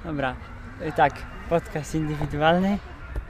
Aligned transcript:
Dobra, 0.05 0.37
y, 0.81 0.93
tak, 0.93 1.13
podcast 1.49 1.95
indywidualny, 1.95 2.79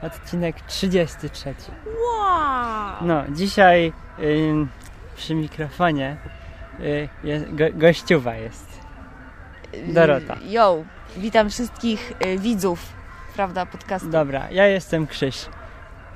odcinek 0.01 0.61
33. 0.61 1.55
Wow! 1.85 2.95
No, 3.01 3.23
dzisiaj 3.29 3.93
y, 4.19 4.67
przy 5.15 5.35
mikrofonie 5.35 6.17
y, 6.79 7.09
jest, 7.23 7.55
go, 7.55 7.65
gościuwa 7.73 8.35
jest. 8.35 8.79
Dorota. 9.87 10.37
Yo, 10.49 10.83
witam 11.17 11.49
wszystkich 11.49 12.13
y, 12.25 12.37
widzów, 12.37 12.93
prawda, 13.35 13.65
podcastu. 13.65 14.09
Dobra, 14.09 14.51
ja 14.51 14.67
jestem 14.67 15.07
Krzyś. 15.07 15.45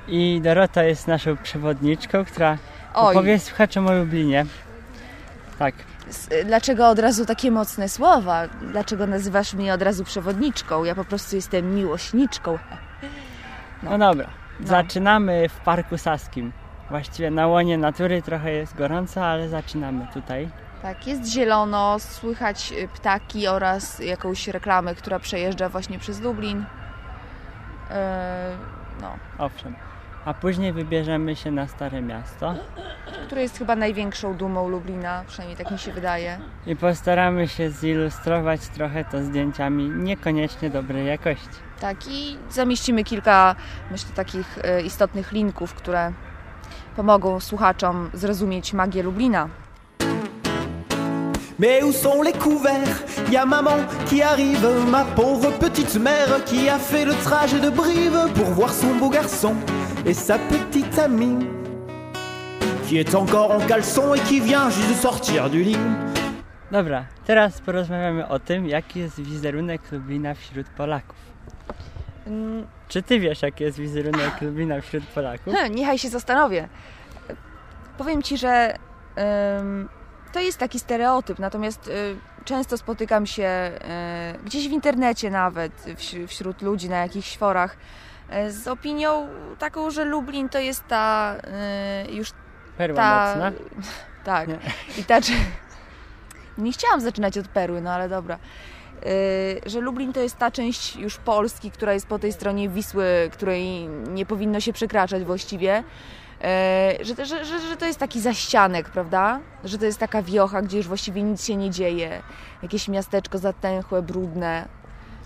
I 0.08 0.40
Dorota 0.42 0.84
jest 0.84 1.06
naszą 1.06 1.36
przewodniczką, 1.36 2.24
która 2.24 2.58
Oj, 2.94 3.16
opowie 3.16 3.38
słuchaczom 3.38 3.86
o 3.86 3.92
Lublinie. 3.92 4.46
Tak, 5.58 5.74
y, 6.32 6.44
dlaczego 6.44 6.88
od 6.88 6.98
razu 6.98 7.26
takie 7.26 7.50
mocne 7.50 7.88
słowa? 7.88 8.48
Dlaczego 8.48 9.06
nazywasz 9.06 9.54
mnie 9.54 9.74
od 9.74 9.82
razu 9.82 10.04
przewodniczką? 10.04 10.84
Ja 10.84 10.94
po 10.94 11.04
prostu 11.04 11.36
jestem 11.36 11.74
miłośniczką. 11.74 12.58
no 13.82 13.98
dobra. 13.98 14.28
No. 14.60 14.66
Zaczynamy 14.66 15.48
w 15.48 15.60
Parku 15.60 15.98
Saskim. 15.98 16.52
Właściwie 16.90 17.30
na 17.30 17.46
łonie 17.46 17.78
natury 17.78 18.22
trochę 18.22 18.52
jest 18.52 18.76
gorąco, 18.76 19.26
ale 19.26 19.48
zaczynamy 19.48 20.06
tutaj. 20.14 20.48
Tak, 20.82 21.06
jest 21.06 21.26
zielono, 21.32 21.98
słychać 21.98 22.72
y, 22.72 22.88
ptaki 22.88 23.48
oraz 23.48 23.98
jakąś 23.98 24.48
reklamę, 24.48 24.94
która 24.94 25.18
przejeżdża 25.18 25.68
właśnie 25.68 25.98
przez 25.98 26.20
Lublin. 26.20 26.64
E, 27.90 28.56
no, 29.00 29.16
Owszem. 29.38 29.74
A 30.24 30.34
później 30.34 30.72
wybierzemy 30.72 31.36
się 31.36 31.50
na 31.50 31.68
Stare 31.68 32.02
Miasto 32.02 32.54
które 33.26 33.42
jest 33.42 33.58
chyba 33.58 33.76
największą 33.76 34.34
dumą 34.34 34.68
Lublina, 34.68 35.24
przynajmniej 35.28 35.56
tak 35.56 35.70
mi 35.70 35.78
się 35.78 35.92
wydaje. 35.92 36.38
i 36.66 36.76
postaramy 36.76 37.48
się 37.48 37.70
zilustrować 37.70 38.60
trochę 38.68 39.04
to 39.04 39.22
zdjęciami 39.22 39.90
niekoniecznie 39.90 40.70
dobrej 40.70 41.06
jakości. 41.06 41.58
Tak, 41.80 41.96
i 42.08 42.36
zamieścimy 42.50 43.04
kilka, 43.04 43.56
myślę, 43.90 44.10
takich 44.14 44.58
e, 44.62 44.82
istotnych 44.82 45.32
linków, 45.32 45.74
które 45.74 46.12
pomogą 46.96 47.40
słuchaczom 47.40 48.10
zrozumieć 48.14 48.72
magię 48.72 49.02
Lublina. 49.02 49.48
Mais 51.58 51.84
où 51.84 51.92
sont 51.92 52.24
les 52.24 52.38
couverts 52.38 53.04
Y 53.32 53.36
a 53.36 53.46
maman 53.46 53.78
qui 54.08 54.22
arrive, 54.22 54.66
ma 54.90 55.04
pauvre 55.04 55.52
petite 55.52 55.94
mère 56.00 56.44
qui 56.44 56.68
a 56.68 56.78
fait 56.78 57.04
le 57.06 57.14
trajet 57.14 57.60
de 57.60 57.70
Brive 57.70 58.28
pour 58.34 58.46
voir 58.46 58.72
son 58.72 58.94
beau 58.98 59.08
garçon 59.08 59.54
et 60.06 60.14
sa 60.14 60.38
petite 60.38 60.98
amie 60.98 61.46
qui 62.86 62.98
est 62.98 63.14
encore 63.14 63.50
en 63.50 63.60
caleçon 63.66 64.14
et 64.14 64.20
qui 64.20 64.40
vient 64.40 64.68
juste 64.70 64.88
de 64.90 64.94
sortir 64.94 65.48
du 65.50 65.62
lit. 65.62 65.78
Dobra, 66.70 67.04
teraz 67.26 67.60
porozmawiamy 67.60 68.28
o 68.28 68.38
tym, 68.38 68.66
jaki 68.68 68.98
jest 69.00 69.20
wizerunek 69.20 69.92
Lublina 69.92 70.34
wśród 70.34 70.66
Polaków. 70.68 71.16
Mm, 72.26 72.66
Czy 72.88 73.02
ty 73.02 73.20
wiesz, 73.20 73.42
jaki 73.42 73.64
jest 73.64 73.78
wizerunek 73.78 74.40
Lublina 74.42 74.80
wśród 74.80 75.04
Polaków? 75.06 75.54
niechaj 75.70 75.98
się 75.98 76.08
zastanowię. 76.08 76.68
Powiem 77.98 78.22
ci, 78.22 78.38
że 78.38 78.76
to 80.32 80.40
jest 80.40 80.58
taki 80.58 80.78
stereotyp, 80.78 81.38
natomiast 81.38 81.88
y, 81.88 82.16
często 82.44 82.78
spotykam 82.78 83.26
się 83.26 83.70
y, 84.34 84.44
gdzieś 84.44 84.68
w 84.68 84.72
internecie 84.72 85.30
nawet, 85.30 85.72
wś- 85.86 86.26
wśród 86.26 86.62
ludzi 86.62 86.88
na 86.88 86.96
jakichś 86.96 87.36
forach, 87.36 87.76
z 88.48 88.68
opinią 88.68 89.28
taką, 89.58 89.90
że 89.90 90.04
Lublin 90.04 90.48
to 90.48 90.58
jest 90.58 90.86
ta 90.88 91.36
y, 92.08 92.12
już 92.12 92.30
Perła 92.78 92.96
ta... 92.96 93.34
mocna. 93.34 93.52
Tak. 94.24 94.48
Nie. 94.48 94.58
I 94.98 95.04
ta... 95.04 95.18
Nie 96.58 96.72
chciałam 96.72 97.00
zaczynać 97.00 97.38
od 97.38 97.48
perły, 97.48 97.80
no 97.80 97.90
ale 97.90 98.08
dobra. 98.08 98.38
Yy, 99.04 99.10
że 99.66 99.80
Lublin 99.80 100.12
to 100.12 100.20
jest 100.20 100.38
ta 100.38 100.50
część 100.50 100.96
już 100.96 101.16
Polski, 101.16 101.70
która 101.70 101.92
jest 101.92 102.06
po 102.06 102.18
tej 102.18 102.32
stronie 102.32 102.68
Wisły, 102.68 103.30
której 103.32 103.88
nie 103.88 104.26
powinno 104.26 104.60
się 104.60 104.72
przekraczać 104.72 105.24
właściwie. 105.24 105.84
Yy, 106.98 107.04
że, 107.04 107.26
że, 107.26 107.44
że, 107.44 107.60
że 107.60 107.76
to 107.76 107.86
jest 107.86 107.98
taki 107.98 108.20
zaścianek, 108.20 108.88
prawda? 108.88 109.40
Że 109.64 109.78
to 109.78 109.84
jest 109.84 109.98
taka 109.98 110.22
wiocha, 110.22 110.62
gdzie 110.62 110.76
już 110.76 110.86
właściwie 110.86 111.22
nic 111.22 111.44
się 111.44 111.56
nie 111.56 111.70
dzieje. 111.70 112.22
Jakieś 112.62 112.88
miasteczko 112.88 113.38
zatęchłe, 113.38 114.02
brudne. 114.02 114.68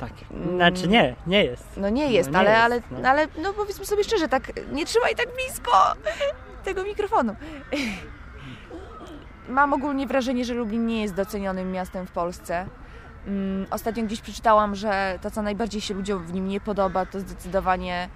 Tak. 0.00 0.10
Znaczy 0.54 0.88
nie, 0.88 1.16
nie 1.26 1.44
jest. 1.44 1.66
No 1.76 1.88
nie 1.88 2.04
No 2.04 2.10
jest, 2.10 2.30
nie 2.30 2.38
ale, 2.38 2.50
jest, 2.50 2.62
ale, 2.64 2.80
no. 3.02 3.08
ale 3.08 3.26
no 3.42 3.52
powiedzmy 3.52 3.86
sobie 3.86 4.04
szczerze, 4.04 4.28
tak 4.28 4.52
nie 4.72 4.86
trzymaj 4.86 5.16
tak 5.16 5.26
blisko 5.34 5.72
tego 6.64 6.84
mikrofonu. 6.84 7.36
Mam 9.48 9.72
ogólnie 9.72 10.06
wrażenie, 10.06 10.44
że 10.44 10.54
Lublin 10.54 10.86
nie 10.86 11.02
jest 11.02 11.14
docenionym 11.14 11.72
miastem 11.72 12.06
w 12.06 12.10
Polsce. 12.10 12.66
Mm, 13.26 13.66
Ostatnio 13.70 14.04
gdzieś 14.04 14.20
przeczytałam, 14.20 14.74
że 14.74 15.18
to, 15.22 15.30
co 15.30 15.42
najbardziej 15.42 15.80
się 15.80 15.94
ludziom 15.94 16.24
w 16.26 16.32
nim 16.32 16.48
nie 16.48 16.60
podoba, 16.60 17.06
to 17.06 17.20
zdecydowanie 17.20 18.08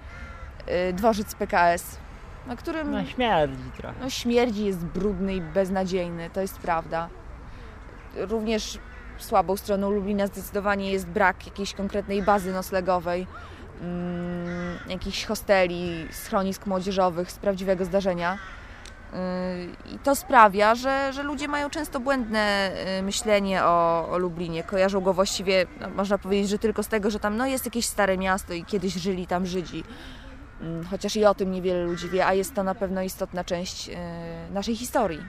y, 0.89 0.93
dworzec 0.93 1.35
PKS, 1.35 1.97
na 2.47 2.55
którym 2.55 2.91
No 2.91 3.05
śmierdzi 3.05 3.71
trochę. 3.77 3.95
no, 4.01 4.09
śmierdzi, 4.09 4.65
jest 4.65 4.85
brudny 4.85 5.35
i 5.35 5.41
beznadziejny, 5.41 6.29
to 6.29 6.41
jest 6.41 6.57
prawda. 6.59 7.09
Również 8.15 8.77
słabą 9.23 9.57
stroną 9.57 9.91
Lublina 9.91 10.27
zdecydowanie 10.27 10.91
jest 10.91 11.07
brak 11.07 11.45
jakiejś 11.45 11.73
konkretnej 11.73 12.23
bazy 12.23 12.53
noclegowej, 12.53 13.27
mm, 13.81 14.77
jakichś 14.87 15.25
hosteli, 15.25 16.07
schronisk 16.11 16.65
młodzieżowych 16.65 17.31
z 17.31 17.37
prawdziwego 17.37 17.85
zdarzenia. 17.85 18.37
Yy, 19.13 19.93
I 19.95 19.99
to 19.99 20.15
sprawia, 20.15 20.75
że, 20.75 21.13
że 21.13 21.23
ludzie 21.23 21.47
mają 21.47 21.69
często 21.69 21.99
błędne 21.99 22.71
yy, 22.95 23.03
myślenie 23.03 23.63
o, 23.63 24.09
o 24.09 24.17
Lublinie. 24.17 24.63
Kojarzą 24.63 25.01
go 25.01 25.13
właściwie, 25.13 25.65
no, 25.79 25.89
można 25.89 26.17
powiedzieć, 26.17 26.49
że 26.49 26.59
tylko 26.59 26.83
z 26.83 26.87
tego, 26.87 27.09
że 27.09 27.19
tam 27.19 27.37
no, 27.37 27.45
jest 27.45 27.65
jakieś 27.65 27.85
stare 27.85 28.17
miasto 28.17 28.53
i 28.53 28.65
kiedyś 28.65 28.93
żyli 28.93 29.27
tam 29.27 29.45
Żydzi. 29.45 29.83
Mm, 30.61 30.85
Chociaż 30.85 31.15
i 31.15 31.25
o 31.25 31.35
tym 31.35 31.51
niewiele 31.51 31.83
ludzi 31.83 32.09
wie, 32.09 32.25
a 32.25 32.33
jest 32.33 32.55
to 32.55 32.63
na 32.63 32.75
pewno 32.75 33.01
istotna 33.01 33.43
część 33.43 33.87
yy, 33.87 33.95
naszej 34.51 34.75
historii. 34.75 35.21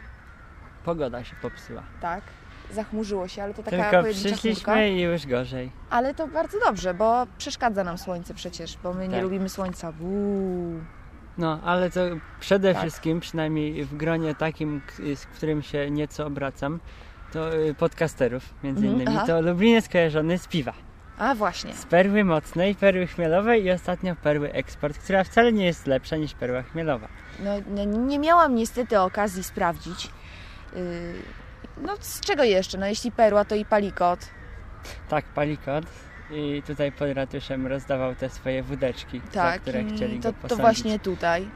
Pogoda 0.85 1.25
się 1.25 1.37
popsuła. 1.43 1.83
Tak. 2.01 2.23
Zachmurzyło 2.75 3.29
się, 3.29 3.43
ale 3.43 3.55
to 3.55 3.63
taka 3.63 3.77
Tylko 3.77 4.01
pojedyncza 4.03 4.37
chmurka. 4.37 4.85
i 4.85 5.01
już 5.01 5.27
gorzej. 5.27 5.71
Ale 5.91 6.15
to 6.15 6.29
bardzo 6.29 6.59
dobrze, 6.61 6.95
bo 6.95 7.27
przeszkadza 7.39 7.85
nam 7.85 7.99
słońce 7.99 8.35
przecież, 8.35 8.79
bo 8.83 8.95
my 8.95 9.09
nie 9.09 9.15
Tak. 9.15 9.23
lubimy 9.23 9.49
słońca. 9.49 9.93
Uuu. 10.01 10.81
No, 11.39 11.61
ale 11.65 11.91
to 11.91 12.01
przede 12.41 12.73
Tak. 12.75 12.83
wszystkim, 12.83 13.21
przynajmniej 13.21 13.85
w 13.85 13.97
gronie 13.97 14.35
takim, 14.35 14.81
z 15.15 15.27
którym 15.27 15.63
się 15.63 15.91
nieco 15.91 16.27
obracam, 16.27 16.81
to 17.33 17.57
y, 17.57 17.75
podcasterów 17.75 18.55
między 18.65 18.87
Mhm, 18.87 19.03
innymi, 19.03 19.27
to 19.27 19.41
Lublin 19.41 19.75
jest 19.75 19.89
kojarzony 19.89 20.39
z 20.39 20.49
piwa. 20.49 20.73
A 21.19 21.35
właśnie. 21.35 21.73
Z 21.75 21.85
perły 21.87 22.25
mocnej, 22.25 22.75
perły 22.75 23.07
chmielowej 23.07 23.65
i 23.65 23.71
ostatnio 23.71 24.17
perły 24.17 24.53
eksport, 24.53 24.99
która 24.99 25.25
wcale 25.25 25.53
nie 25.53 25.65
jest 25.65 25.87
lepsza 25.87 26.17
niż 26.17 26.35
perła 26.35 26.63
chmielowa. 26.63 27.09
No, 27.45 27.51
no, 27.67 27.85
nie 27.85 28.19
miałam 28.19 28.55
niestety 28.55 29.01
okazji 29.01 29.45
sprawdzić. 29.45 30.11
Yy, 30.77 30.81
no 31.83 31.97
z 32.01 32.21
czego 32.21 32.45
jeszcze? 32.45 32.79
No 32.79 32.87
jeśli 32.87 33.13
perła, 33.13 33.45
to 33.45 33.55
i 33.55 33.65
palikot. 33.65 34.19
Tak, 35.09 35.25
palikot. 35.25 35.85
I 36.31 36.63
tutaj 36.67 36.93
pod 36.93 37.09
ratuszem 37.13 37.67
rozdawał 37.67 38.15
te 38.15 38.29
swoje 38.31 38.63
wódeczki, 38.63 39.21
za 39.25 39.43
Tak, 39.43 39.61
które 39.63 39.79
mm, 39.81 39.97
chcieli 39.97 40.21
to, 40.21 40.29
go 40.29 40.33
to 40.33 40.43
posądzić. 40.43 40.61
właśnie 40.63 40.99
tutaj. 40.99 41.51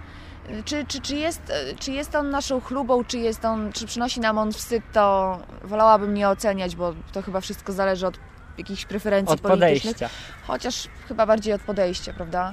Czy, 0.64 0.84
czy, 0.86 1.00
czy, 1.00 1.16
jest, 1.16 1.52
czy 1.78 1.92
jest 1.92 2.14
on 2.14 2.30
naszą 2.30 2.60
chlubą, 2.60 3.04
czy 3.04 3.18
jest 3.18 3.44
on, 3.44 3.72
czy 3.72 3.86
przynosi 3.86 4.20
nam 4.20 4.38
on 4.38 4.52
wstyd, 4.52 4.82
to 4.92 5.38
wolałabym 5.62 6.14
nie 6.14 6.28
oceniać, 6.28 6.76
bo 6.76 6.94
to 7.12 7.22
chyba 7.22 7.40
wszystko 7.40 7.72
zależy 7.72 8.06
od 8.06 8.18
jakichś 8.58 8.84
preferencji 8.84 9.34
Od 9.34 9.40
politycznych. 9.40 9.94
podejścia. 9.94 10.08
Chociaż 10.46 10.88
chyba 11.08 11.26
bardziej 11.26 11.52
od 11.54 11.62
podejścia, 11.62 12.12
prawda? 12.12 12.52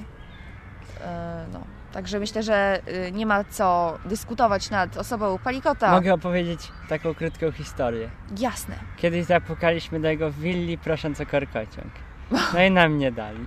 E, 1.04 1.46
no. 1.52 1.60
Także 1.96 2.18
myślę, 2.18 2.42
że 2.42 2.80
y, 3.08 3.12
nie 3.12 3.26
ma 3.26 3.44
co 3.44 3.98
dyskutować 4.04 4.70
nad 4.70 4.96
osobą 4.96 5.38
Palikota. 5.44 5.90
Mogę 5.90 6.14
opowiedzieć 6.14 6.72
taką 6.88 7.14
krótką 7.14 7.52
historię. 7.52 8.10
Jasne. 8.38 8.74
Kiedyś 8.96 9.24
zapukaliśmy 9.24 10.00
do 10.00 10.08
jego 10.08 10.32
willi 10.32 10.78
prosząc 10.78 11.20
o 11.20 11.26
korkociąg. 11.26 11.92
No 12.54 12.62
i 12.62 12.70
nam 12.70 12.98
nie 12.98 13.12
dali. 13.12 13.46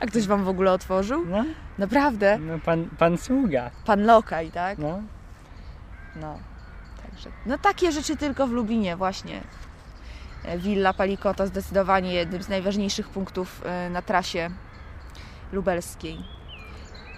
A 0.00 0.06
ktoś 0.06 0.26
wam 0.26 0.44
w 0.44 0.48
ogóle 0.48 0.72
otworzył? 0.72 1.26
No, 1.26 1.44
Naprawdę? 1.78 2.38
no 2.38 2.58
pan, 2.58 2.88
pan 2.98 3.18
sługa. 3.18 3.70
Pan 3.84 4.04
Lokaj, 4.06 4.50
tak? 4.50 4.78
No. 4.78 5.02
No. 6.16 6.38
Także, 7.02 7.30
no 7.46 7.58
takie 7.58 7.92
rzeczy 7.92 8.16
tylko 8.16 8.46
w 8.46 8.50
Lublinie 8.50 8.96
właśnie. 8.96 9.40
E, 10.44 10.58
Willa 10.58 10.92
Palikota 10.92 11.46
zdecydowanie 11.46 12.14
jednym 12.14 12.42
z 12.42 12.48
najważniejszych 12.48 13.08
punktów 13.08 13.62
e, 13.64 13.90
na 13.90 14.02
trasie 14.02 14.50
lubelskiej. 15.52 16.39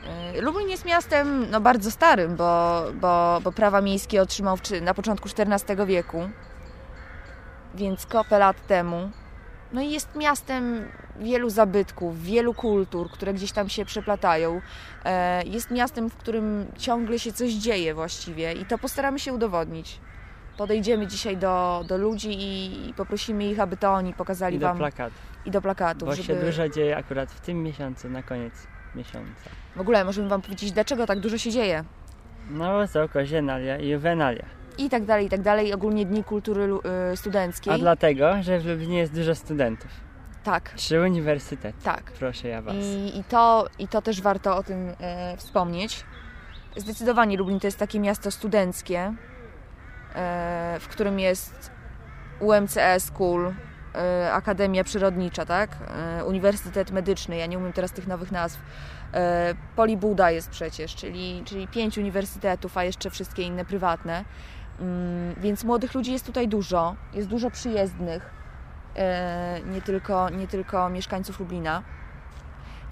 E, 0.07 0.41
Lublin 0.41 0.69
jest 0.69 0.85
miastem 0.85 1.51
no, 1.51 1.61
bardzo 1.61 1.91
starym, 1.91 2.37
bo, 2.37 2.83
bo, 2.95 3.41
bo 3.45 3.53
prawa 3.53 3.81
miejskie 3.81 4.23
otrzymał 4.23 4.59
na 4.83 4.95
początku 4.95 5.29
XIV 5.39 5.87
wieku, 5.87 6.29
więc 7.75 8.07
kopę 8.07 8.39
lat 8.39 8.67
temu. 8.67 9.11
No 9.73 9.81
i 9.81 9.91
jest 9.91 10.15
miastem 10.17 10.89
wielu 11.21 11.51
zabytków, 11.51 12.23
wielu 12.23 12.55
kultur, 12.55 13.11
które 13.11 13.35
gdzieś 13.35 13.53
tam 13.53 13.69
się 13.69 13.85
przeplatają. 13.85 14.61
E, 15.05 15.43
Jest 15.45 15.71
miastem, 15.71 16.11
w 16.11 16.17
którym 16.17 16.67
ciągle 16.79 17.19
się 17.19 17.33
coś 17.33 17.53
dzieje 17.53 17.95
właściwie 17.95 18.53
i 18.53 18.67
to 18.67 18.79
postaramy 18.79 19.19
się 19.19 19.33
udowodnić. 19.33 20.01
Podejdziemy 20.57 21.07
dzisiaj 21.07 21.37
do, 21.37 21.85
do 21.89 21.99
ludzi 21.99 22.31
i, 22.31 22.89
i 22.89 22.95
poprosimy 22.95 23.45
ich, 23.45 23.61
aby 23.61 23.77
to 23.77 23.93
oni 23.93 24.15
pokazali 24.15 24.57
I 24.57 24.59
do 24.59 24.67
Wam 24.67 24.77
plakatów. 24.79 25.19
i 25.45 25.51
do 25.51 25.63
plakatów. 25.63 26.09
Bo 26.09 26.15
żeby... 26.15 26.27
się 26.27 26.35
dużo 26.47 26.69
dzieje 26.69 26.97
akurat 26.97 27.33
w 27.33 27.41
tym 27.41 27.63
miesiącu, 27.63 28.11
na 28.11 28.23
koniec 28.23 28.55
miesiąca. 28.95 29.51
W 29.77 29.81
ogóle 29.81 30.05
możemy 30.05 30.29
Wam 30.29 30.43
powiedzieć, 30.43 30.73
dlaczego 30.73 31.07
tak 31.07 31.21
dużo 31.21 31.39
się 31.39 31.51
dzieje. 31.51 31.85
No 32.51 32.79
wysoko, 32.79 33.25
zienalia 33.27 33.79
i 33.79 33.89
juwenalia. 33.89 34.45
I 34.79 34.91
tak 34.91 35.05
dalej, 35.05 35.27
i 35.27 35.29
tak 35.29 35.43
dalej. 35.43 35.73
Ogólnie 35.73 36.07
Dni 36.07 36.25
Kultury 36.25 36.69
y, 37.13 37.17
Studenckiej. 37.17 37.75
A 37.75 37.79
dlatego, 37.79 38.43
że 38.43 38.59
w 38.59 38.67
Lublinie 38.67 38.99
jest 38.99 39.15
dużo 39.15 39.35
studentów. 39.35 39.91
Tak, 40.45 40.71
Trzy 40.71 41.01
uniwersytety. 41.01 41.79
tak. 41.85 42.13
Proszę 42.19 42.49
ja 42.49 42.63
was. 42.63 42.75
I, 42.75 43.19
i, 43.19 43.25
to, 43.25 43.67
I 43.79 43.89
to 43.89 44.03
też 44.03 44.21
warto 44.23 44.57
o 44.57 44.63
tym 44.63 44.93
e, 45.01 45.37
wspomnieć. 45.37 46.05
Zdecydowanie 46.77 47.37
Lublin 47.37 47.61
to 47.61 47.67
jest 47.67 47.79
takie 47.79 48.01
miasto 48.01 48.31
studenckie, 48.31 49.15
e, 50.15 50.77
w 50.81 50.89
którym 50.89 51.21
jest 51.21 51.71
UMCE 52.41 53.01
School, 53.01 53.53
Akademia 54.33 54.85
Przyrodnicza, 54.85 55.47
tak? 55.47 55.77
E, 56.19 56.25
Uniwersytet 56.25 56.91
Medyczny, 56.91 57.37
ja 57.37 57.47
nie 57.47 57.59
umiem 57.59 57.73
teraz 57.73 57.93
tych 57.93 58.07
nowych 58.07 58.33
nazw. 58.33 58.59
E, 59.15 59.55
Polibuda 59.77 60.31
jest 60.31 60.51
przecież, 60.51 60.95
czyli, 60.95 61.43
czyli 61.45 61.69
pięć 61.69 61.99
uniwersytetów, 61.99 62.79
a 62.79 62.85
jeszcze 62.85 63.11
wszystkie 63.11 63.43
inne 63.43 63.65
prywatne. 63.65 64.25
Mm, 64.81 65.35
Więc 65.41 65.65
młodych 65.65 65.95
ludzi 65.95 66.13
jest 66.13 66.27
tutaj 66.27 66.49
dużo, 66.49 66.97
jest 67.15 67.29
dużo 67.29 67.51
przyjezdnych, 67.51 68.31
e, 68.97 69.61
nie 69.67 69.83
tylko, 69.83 70.31
nie 70.31 70.49
tylko 70.49 70.89
mieszkańców 70.89 71.41
Lublina 71.41 71.83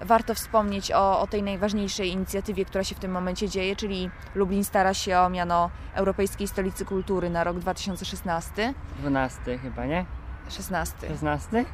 warto 0.01 0.35
wspomnieć 0.35 0.91
o, 0.91 1.19
o 1.19 1.27
tej 1.27 1.43
najważniejszej 1.43 2.11
inicjatywie, 2.11 2.65
która 2.65 2.83
się 2.83 2.95
w 2.95 2.99
tym 2.99 3.11
momencie 3.11 3.49
dzieje, 3.49 3.75
czyli 3.75 4.09
Lublin 4.35 4.63
stara 4.63 4.93
się 4.93 5.19
o 5.19 5.29
miano 5.29 5.69
Europejskiej 5.93 6.47
Stolicy 6.47 6.85
Kultury 6.85 7.29
na 7.29 7.43
rok 7.43 7.59
2016. 7.59 8.73
12 8.99 9.57
chyba, 9.57 9.85
nie? 9.85 10.05
16. 10.49 11.07
16? 11.07 11.65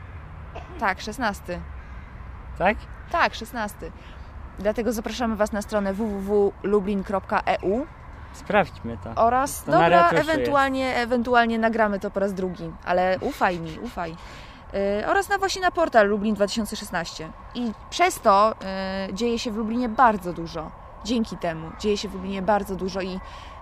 Tak, 0.80 1.02
16. 1.02 1.60
Tak? 2.58 2.78
Tak, 3.12 3.34
16. 3.34 3.92
Dlatego 4.60 4.94
zapraszamy 4.94 5.36
Was 5.36 5.52
na 5.52 5.62
stronę 5.62 5.94
www.lublin.eu 5.94 7.86
Sprawdźmy 8.34 8.98
to. 9.04 9.22
oraz, 9.22 9.64
To 9.64 9.72
dobra, 9.72 10.10
ewentualnie, 10.10 10.96
ewentualnie 10.96 11.60
nagramy 11.60 12.00
to 12.00 12.12
po 12.12 12.19
raz 12.19 12.34
drugi, 12.34 12.72
ale 12.86 13.18
ufaj 13.22 13.60
mi, 13.60 13.80
ufaj. 13.80 14.16
Yy, 14.74 15.08
oraz 15.08 15.30
na 15.30 15.38
właśnie 15.38 15.62
na 15.62 15.72
portal 15.72 16.08
Lublin 16.08 16.36
2016. 16.36 17.30
I 17.56 17.72
przez 17.90 18.19
to 18.19 18.56
yy, 19.08 19.14
dzieje 19.14 19.40
się 19.40 19.52
w 19.52 19.56
Lublinie 19.56 19.90
bardzo 19.90 20.34
dużo. 20.34 20.72
Dzięki 21.04 21.38
temu 21.38 21.72
dzieje 21.80 21.98
się 21.98 22.10
w 22.10 22.14
Lublinie 22.14 22.42
bardzo 22.42 22.75
dużo 22.75 23.02
i 23.02 23.19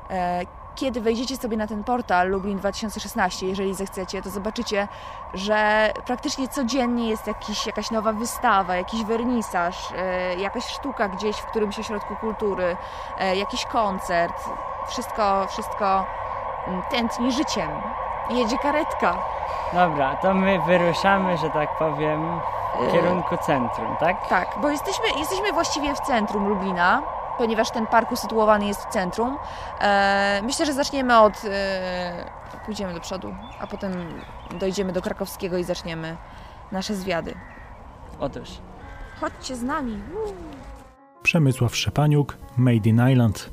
e, 0.10 0.42
kiedy 0.76 1.02
wejdziecie 1.02 1.38
sobie 1.38 1.58
na 1.58 1.68
ten 1.68 1.84
portal 1.84 2.30
Lublin 2.30 2.58
2016, 2.58 3.48
jeżeli 3.48 3.74
zechcecie, 3.74 4.22
to 4.22 4.30
zobaczycie, 4.30 4.88
że 5.34 5.90
praktycznie 6.06 6.48
codziennie 6.48 7.10
jest 7.10 7.28
jakiś, 7.28 7.66
jakaś 7.66 7.92
nowa 7.92 8.14
wystawa, 8.14 8.76
jakiś 8.76 9.04
wernisaż, 9.04 9.94
e, 9.98 10.36
jakaś 10.36 10.66
sztuka 10.68 11.10
gdzieś 11.10 11.38
w 11.38 11.46
którymś 11.46 11.80
ośrodku 11.80 12.16
kultury, 12.16 12.78
e, 13.20 13.36
jakiś 13.36 13.66
koncert. 13.66 14.50
Wszystko, 14.88 15.48
wszystko 15.48 16.06
mm, 16.68 16.82
tętni 16.92 17.32
życiem. 17.32 17.70
Jedzie 18.30 18.58
karetka. 18.58 19.18
Dobra, 19.74 20.16
to 20.16 20.34
my 20.34 20.60
wyruszamy, 20.68 21.38
że 21.38 21.50
tak 21.50 21.78
powiem, 21.78 22.40
w 22.80 22.92
kierunku 22.92 23.38
centrum, 23.38 23.96
tak? 24.00 24.28
Tak, 24.28 24.48
bo 24.62 24.70
jesteśmy, 24.70 25.06
jesteśmy 25.18 25.54
właściwie 25.54 25.96
w 25.96 26.00
centrum 26.00 26.48
Lublina, 26.48 27.02
ponieważ 27.38 27.72
ten 27.72 27.88
park 27.88 28.12
usytuowany 28.12 28.68
jest 28.68 28.82
w 28.82 28.90
centrum. 28.90 29.38
E, 29.82 30.42
myślę, 30.44 30.66
że 30.66 30.74
zaczniemy 30.74 31.20
od. 31.20 31.34
E, 31.46 32.46
pójdziemy 32.66 32.94
do 32.94 33.00
przodu, 33.00 33.36
a 33.60 33.68
potem 33.68 33.92
dojdziemy 34.60 34.94
do 34.94 35.02
krakowskiego 35.02 35.58
i 35.58 35.64
zaczniemy 35.64 36.18
nasze 36.72 36.96
zwiady. 36.96 37.36
Otóż. 38.20 38.50
Chodźcie 39.20 39.56
z 39.56 39.64
nami. 39.64 40.00
Przemysław 41.24 41.76
Szczepaniuk, 41.76 42.38
Made 42.58 42.90
in 42.90 43.02
Island. 43.12 43.50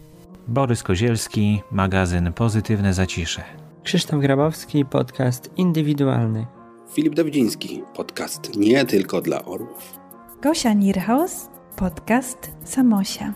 Borys 0.49 0.82
Kozielski, 0.82 1.62
magazyn 1.70 2.32
Pozytywne 2.32 2.94
Zacisze. 2.94 3.44
Krzysztof 3.82 4.20
Grabowski, 4.20 4.84
podcast 4.84 5.50
indywidualny. 5.56 6.46
Filip 6.93 7.14
Dawidziński, 7.14 7.82
podcast 7.94 8.56
nie 8.56 8.84
tylko 8.84 9.20
dla 9.20 9.44
orłów. 9.44 9.99
Gosia 10.43 10.73
Nierhaus, 10.73 11.49
podcast 11.76 12.50
Samosia. 12.64 13.32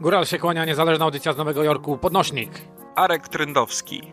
Góral 0.00 0.26
się 0.26 0.38
kłania, 0.38 0.64
niezależna 0.64 1.04
audycja 1.04 1.32
z 1.32 1.36
Nowego 1.36 1.62
Jorku, 1.62 1.98
Podnośnik. 1.98 2.50
Arek 2.94 3.28
Trendowski, 3.28 4.12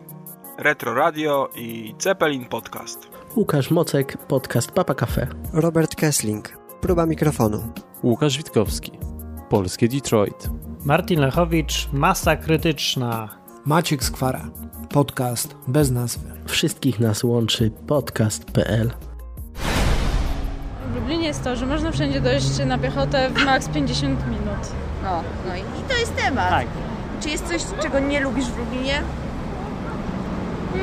Retro 0.58 0.94
Radio 0.94 1.48
i 1.56 1.94
Zeppelin 1.98 2.44
Podcast. 2.44 3.08
Łukasz 3.36 3.70
Mocek, 3.70 4.18
podcast 4.18 4.72
Papa 4.72 4.94
Cafe. 4.94 5.26
Robert 5.52 5.94
Kessling, 5.94 6.58
próba 6.80 7.06
mikrofonu. 7.06 7.72
Łukasz 8.02 8.36
Witkowski, 8.36 8.92
Polskie 9.48 9.88
Detroit. 9.88 10.48
Martin 10.84 11.20
Lechowicz, 11.20 11.88
Masa 11.92 12.36
Krytyczna. 12.36 13.28
Maciek 13.64 14.04
Skwara, 14.04 14.50
podcast 14.90 15.56
bez 15.68 15.90
nazwy. 15.90 16.30
Wszystkich 16.46 17.00
nas 17.00 17.24
łączy 17.24 17.70
podcast.pl. 17.86 18.90
W 20.92 20.94
Lublinie 20.94 21.26
jest 21.26 21.44
to, 21.44 21.56
że 21.56 21.66
można 21.66 21.92
wszędzie 21.92 22.20
dojść 22.20 22.58
na 22.66 22.78
piechotę 22.78 23.30
w 23.30 23.44
maks 23.44 23.68
50 23.68 24.26
minut. 24.26 24.72
No, 25.06 25.22
no 25.48 25.56
i, 25.56 25.60
i 25.60 25.82
to 25.88 25.94
jest 25.94 26.16
temat. 26.16 26.48
Tak. 26.50 26.66
Czy 27.20 27.28
jest 27.30 27.48
coś, 27.48 27.62
czego 27.82 27.98
nie 27.98 28.20
lubisz 28.20 28.46
w 28.46 28.58
Lublinie? 28.58 29.02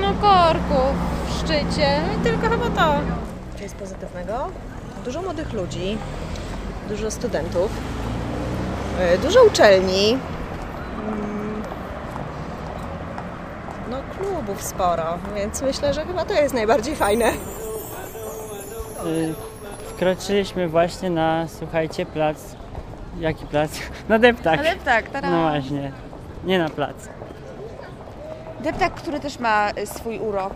No 0.01 0.13
korków 0.21 0.93
w 1.27 1.39
szczycie, 1.39 2.01
no 2.07 2.21
i 2.21 2.23
tylko 2.23 2.49
chyba 2.49 2.69
to. 2.69 2.93
Co 3.57 3.63
jest 3.63 3.75
pozytywnego? 3.75 4.47
Dużo 5.05 5.21
młodych 5.21 5.53
ludzi, 5.53 5.97
dużo 6.89 7.11
studentów, 7.11 7.71
yy, 9.11 9.17
dużo 9.17 9.43
uczelni, 9.43 10.17
mm, 11.07 11.63
no 13.91 13.97
klubów 14.17 14.63
sporo, 14.63 15.17
więc 15.35 15.61
myślę, 15.61 15.93
że 15.93 16.05
chyba 16.05 16.25
to 16.25 16.33
jest 16.33 16.53
najbardziej 16.53 16.95
fajne. 16.95 17.31
Y, 19.05 19.33
Wkroczyliśmy 19.87 20.69
właśnie 20.69 21.09
na, 21.09 21.47
słuchajcie, 21.59 22.05
plac. 22.05 22.37
Jaki 23.19 23.45
plac? 23.45 23.71
Na 24.09 24.19
deptak. 24.19 24.57
Na 24.57 24.63
deptak, 24.63 25.09
tada. 25.09 25.29
No 25.29 25.41
właśnie. 25.49 25.91
Nie 26.43 26.59
na 26.59 26.69
plac. 26.69 26.95
Deptak, 28.63 28.93
który 28.93 29.19
też 29.19 29.39
ma 29.39 29.71
y, 29.77 29.85
swój 29.85 30.19
urok 30.19 30.53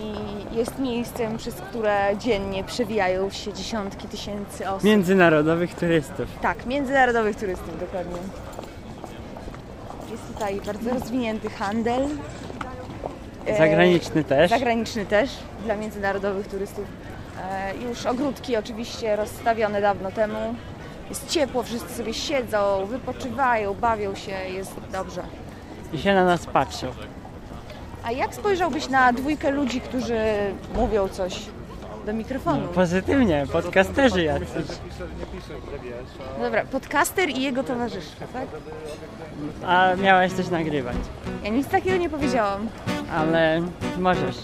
i 0.00 0.14
jest 0.56 0.78
miejscem, 0.78 1.36
przez 1.36 1.54
które 1.54 2.16
dziennie 2.18 2.64
przewijają 2.64 3.30
się 3.30 3.52
dziesiątki 3.52 4.08
tysięcy 4.08 4.68
osób. 4.70 4.84
Międzynarodowych 4.84 5.74
turystów. 5.74 6.26
Tak, 6.42 6.66
międzynarodowych 6.66 7.36
turystów, 7.36 7.80
dokładnie. 7.80 8.18
Jest 10.10 10.26
tutaj 10.34 10.60
bardzo 10.66 10.90
rozwinięty 10.90 11.50
handel. 11.50 12.02
E, 13.46 13.58
Zagraniczny 13.58 14.24
też. 14.24 14.50
Zagraniczny 14.50 15.06
też, 15.06 15.30
dla 15.64 15.76
międzynarodowych 15.76 16.46
turystów. 16.48 16.84
E, 17.50 17.76
Już 17.88 18.06
ogródki 18.06 18.56
oczywiście 18.56 19.16
rozstawione 19.16 19.80
dawno 19.80 20.10
temu. 20.12 20.54
Jest 21.08 21.28
ciepło, 21.28 21.62
wszyscy 21.62 21.94
sobie 21.94 22.14
siedzą, 22.14 22.86
wypoczywają, 22.86 23.74
bawią 23.74 24.14
się, 24.14 24.32
jest 24.32 24.72
dobrze. 24.92 25.22
I 25.92 25.98
się 25.98 26.14
na 26.14 26.24
nas 26.24 26.46
patrzą. 26.46 26.86
A 28.04 28.12
jak 28.12 28.34
spojrzałbyś 28.34 28.88
na 28.88 29.12
dwójkę 29.12 29.50
ludzi, 29.50 29.80
którzy 29.80 30.18
mówią 30.74 31.08
coś 31.08 31.40
do 32.06 32.12
mikrofonu? 32.12 32.60
No, 32.62 32.68
pozytywnie, 32.68 33.46
podcasterzy 33.52 34.22
jacyś. 34.24 34.48
Dobra, 36.40 36.64
podcaster 36.64 37.28
i 37.28 37.42
jego 37.42 37.64
towarzyszka, 37.64 38.26
tak? 38.32 38.46
A 39.66 39.94
miałaś 39.94 40.32
coś 40.32 40.48
nagrywać. 40.48 40.96
Ja 41.44 41.50
nic 41.50 41.68
takiego 41.68 41.96
nie 41.96 42.10
powiedziałam. 42.10 42.68
Ale 43.12 43.62
możesz. 43.98 44.36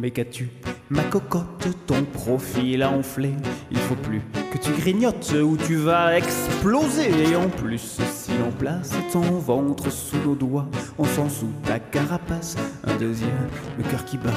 Mais 0.00 0.10
qu'as-tu, 0.12 0.48
ma 0.90 1.02
cocotte, 1.02 1.66
ton 1.86 2.04
profil 2.04 2.82
a 2.84 2.90
enflé 2.90 3.32
Il 3.70 3.78
faut 3.78 3.96
plus 3.96 4.20
que 4.52 4.58
tu 4.58 4.70
grignotes 4.72 5.32
ou 5.32 5.56
tu 5.56 5.74
vas 5.76 6.16
exploser 6.16 7.10
Et 7.30 7.34
en 7.36 7.48
plus, 7.48 7.98
si 8.12 8.30
l'on 8.38 8.52
place 8.52 8.90
ton 9.12 9.20
ventre 9.40 9.90
sous 9.90 10.18
nos 10.24 10.36
doigts 10.36 10.66
On 10.98 11.04
sent 11.04 11.30
sous 11.30 11.50
ta 11.66 11.80
carapace 11.80 12.54
un 12.86 12.94
deuxième, 12.96 13.48
le 13.76 13.82
cœur 13.84 14.04
qui 14.04 14.18
bat 14.18 14.32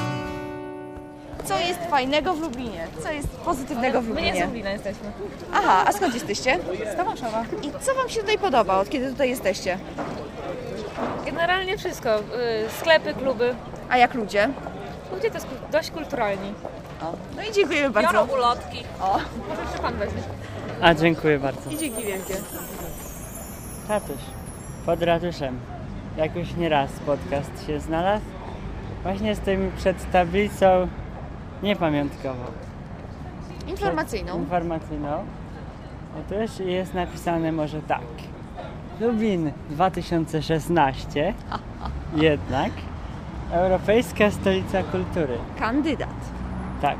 Co 1.46 1.58
jest 1.60 1.80
fajnego 1.90 2.34
w 2.34 2.42
Lublinie? 2.42 2.88
Co 3.04 3.12
jest 3.12 3.28
pozytywnego 3.28 4.02
w 4.02 4.04
My 4.04 4.10
Lublinie? 4.10 4.32
nie 4.34 4.42
z 4.42 4.46
Lublina 4.46 4.72
jesteśmy. 4.72 5.12
Aha, 5.54 5.84
a 5.88 5.92
skąd 5.92 6.14
jesteście? 6.14 6.60
Z 6.94 6.98
Tomaszowa. 6.98 7.44
I 7.64 7.72
co 7.82 7.96
Wam 7.96 8.10
się 8.10 8.20
tutaj 8.20 8.38
podoba, 8.38 8.78
od 8.80 8.90
kiedy 8.90 9.12
tutaj 9.12 9.30
jesteście? 9.30 9.78
Generalnie 11.26 11.78
wszystko. 11.78 12.10
y, 12.20 12.22
Sklepy, 12.80 13.14
kluby. 13.14 13.56
A 13.90 13.98
jak 13.98 14.14
ludzie? 14.14 14.50
Ludzie 15.12 15.30
to 15.30 15.36
jest 15.36 15.48
dość 15.72 15.92
kulturalni. 15.92 16.54
O, 17.02 17.14
no 17.36 17.42
i 17.44 17.54
dziękujemy 17.54 17.90
bardzo. 17.90 18.12
Biorą 18.14 18.28
ulotki. 18.34 18.84
O. 19.02 19.20
Może 19.50 19.62
jeszcze 19.62 19.80
pan 19.80 19.94
weźmie. 19.96 20.22
A, 20.82 20.94
dziękuję 20.94 21.40
bardzo. 21.40 21.70
I 21.70 21.78
dzięki 21.78 22.04
wielkie. 22.04 22.34
Tatuś, 23.88 24.22
pod 24.86 25.02
ratuszem. 25.02 25.60
Jak 26.18 26.36
już 26.36 26.56
nie 26.56 26.70
raz 26.70 26.92
podcast 27.06 27.68
się 27.68 27.80
znalazł. 27.80 28.26
Właśnie 29.04 29.36
stoimy 29.36 29.72
przed 29.78 30.12
tablicą 30.12 30.88
niepamiątkową. 31.64 32.44
Informacyjną. 33.68 34.38
Informacyjną. 34.40 35.26
Otóż 36.20 36.60
jest 36.60 36.94
napisane 36.94 37.52
może 37.52 37.82
tak. 37.82 38.02
Lublin 39.00 39.52
2016. 39.70 41.34
Jednak 42.16 42.72
Europejska 43.52 44.32
Stolica 44.32 44.84
Kultury. 44.84 45.38
Kandydat. 45.60 46.10
Tak. 46.82 46.98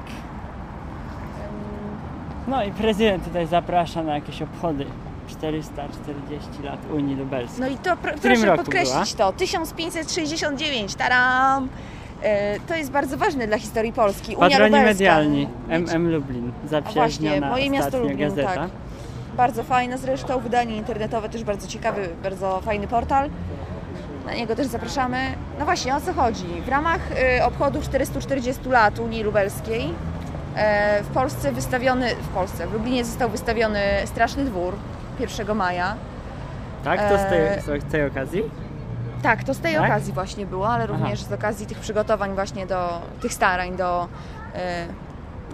No 2.48 2.64
i 2.64 2.72
prezydent 2.72 3.24
tutaj 3.24 3.48
zaprasza 3.48 4.04
na 4.04 4.16
jakieś 4.16 4.42
obchody 4.42 4.86
440 5.28 6.64
lat 6.64 6.80
Unii 6.94 7.16
Lubelskiej. 7.16 7.62
No 7.62 7.68
i 7.68 7.78
to 7.78 7.90
pr- 7.96 8.20
proszę 8.22 8.56
podkreślić 8.58 9.14
to. 9.14 9.34
1569, 9.34 10.96
taram! 10.96 11.70
E, 12.24 12.60
to 12.60 12.76
jest 12.76 12.92
bardzo 12.92 13.18
ważne 13.18 13.48
dla 13.48 13.58
historii 13.58 13.94
Polski. 13.94 14.36
Unia 14.36 14.50
Patroni 14.50 14.66
Lubelska. 14.72 14.88
medialni 14.90 15.48
MM 15.70 16.12
Lublin, 16.12 16.48
A 16.48 16.52
właśnie, 16.52 16.70
zaprzyjaźniona 16.70 17.50
moje 17.50 17.70
miasto 17.70 18.00
Lublin, 18.00 18.18
gazeta. 18.18 18.54
tak. 18.56 18.70
Bardzo 19.38 19.64
fajne 19.64 19.98
zresztą, 19.98 20.40
wydanie 20.40 20.78
internetowe 20.78 21.30
też 21.30 21.44
bardzo 21.44 21.68
ciekawy, 21.68 22.10
bardzo 22.24 22.62
fajny 22.62 22.88
portal. 22.88 23.30
Na 24.26 24.34
niego 24.34 24.56
też 24.56 24.68
zapraszamy. 24.68 25.18
No 25.60 25.66
właśnie, 25.66 25.96
o 25.96 26.02
co 26.02 26.14
chodzi? 26.14 26.62
W 26.66 26.70
ramach 26.70 27.00
y, 27.40 27.44
obchodów 27.44 27.84
440 27.84 28.70
lat 28.70 29.00
Unii 29.00 29.24
Lubelskiej 29.24 29.94
e, 30.56 31.04
w 31.04 31.08
Polsce 31.08 31.52
wystawiony, 31.52 32.16
w 32.16 32.28
Polsce, 32.28 32.68
w 32.68 32.74
Lublinie 32.74 33.06
został 33.06 33.30
wystawiony 33.30 33.80
Straszny 34.06 34.46
Dwór 34.46 34.76
1 35.20 35.58
maja. 35.58 35.96
Tak, 36.84 37.10
to 37.10 37.18
z 37.18 37.22
E, 37.22 37.30
tej, 37.66 37.82
z 37.82 37.92
tej 37.92 38.06
okazji? 38.06 38.44
Tak, 39.24 39.44
to 39.44 39.54
z 39.54 39.60
tej 39.60 39.76
Tak? 39.76 39.86
okazji 39.86 40.14
właśnie 40.14 40.46
było, 40.46 40.70
ale 40.70 40.88
również 40.88 41.22
z 41.22 41.32
okazji 41.32 41.66
tych 41.68 41.80
przygotowań 41.80 42.36
właśnie 42.36 42.66
do 42.66 43.02
tych 43.22 43.34
starań, 43.34 43.78
do 43.78 44.08
e, 44.56 44.86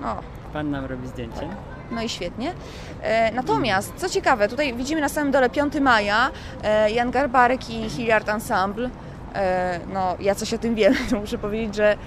no, 0.02 0.16
Pan 0.54 0.72
nam 0.72 0.86
robi 0.86 1.08
zdjęcie. 1.08 1.48
No 1.92 2.02
i 2.02 2.10
świetnie. 2.10 2.54
E, 3.02 3.32
natomiast, 3.32 3.94
co 3.96 4.10
ciekawe, 4.10 4.48
tutaj 4.48 4.74
widzimy 4.74 5.02
na 5.02 5.10
samym 5.10 5.32
dole 5.32 5.50
5 5.50 5.76
maja 5.76 6.32
e, 6.64 6.92
Jan 6.92 7.12
Garbarek 7.12 7.70
i 7.70 7.90
Hilliard 7.90 8.30
Ensemble. 8.30 8.90
E, 9.36 9.80
no, 9.94 10.16
ja 10.20 10.36
coś 10.36 10.54
o 10.54 10.58
tym 10.58 10.76
wiem, 10.76 10.94
to 11.10 11.20
muszę 11.20 11.38
powiedzieć, 11.38 11.76
że 11.76 11.98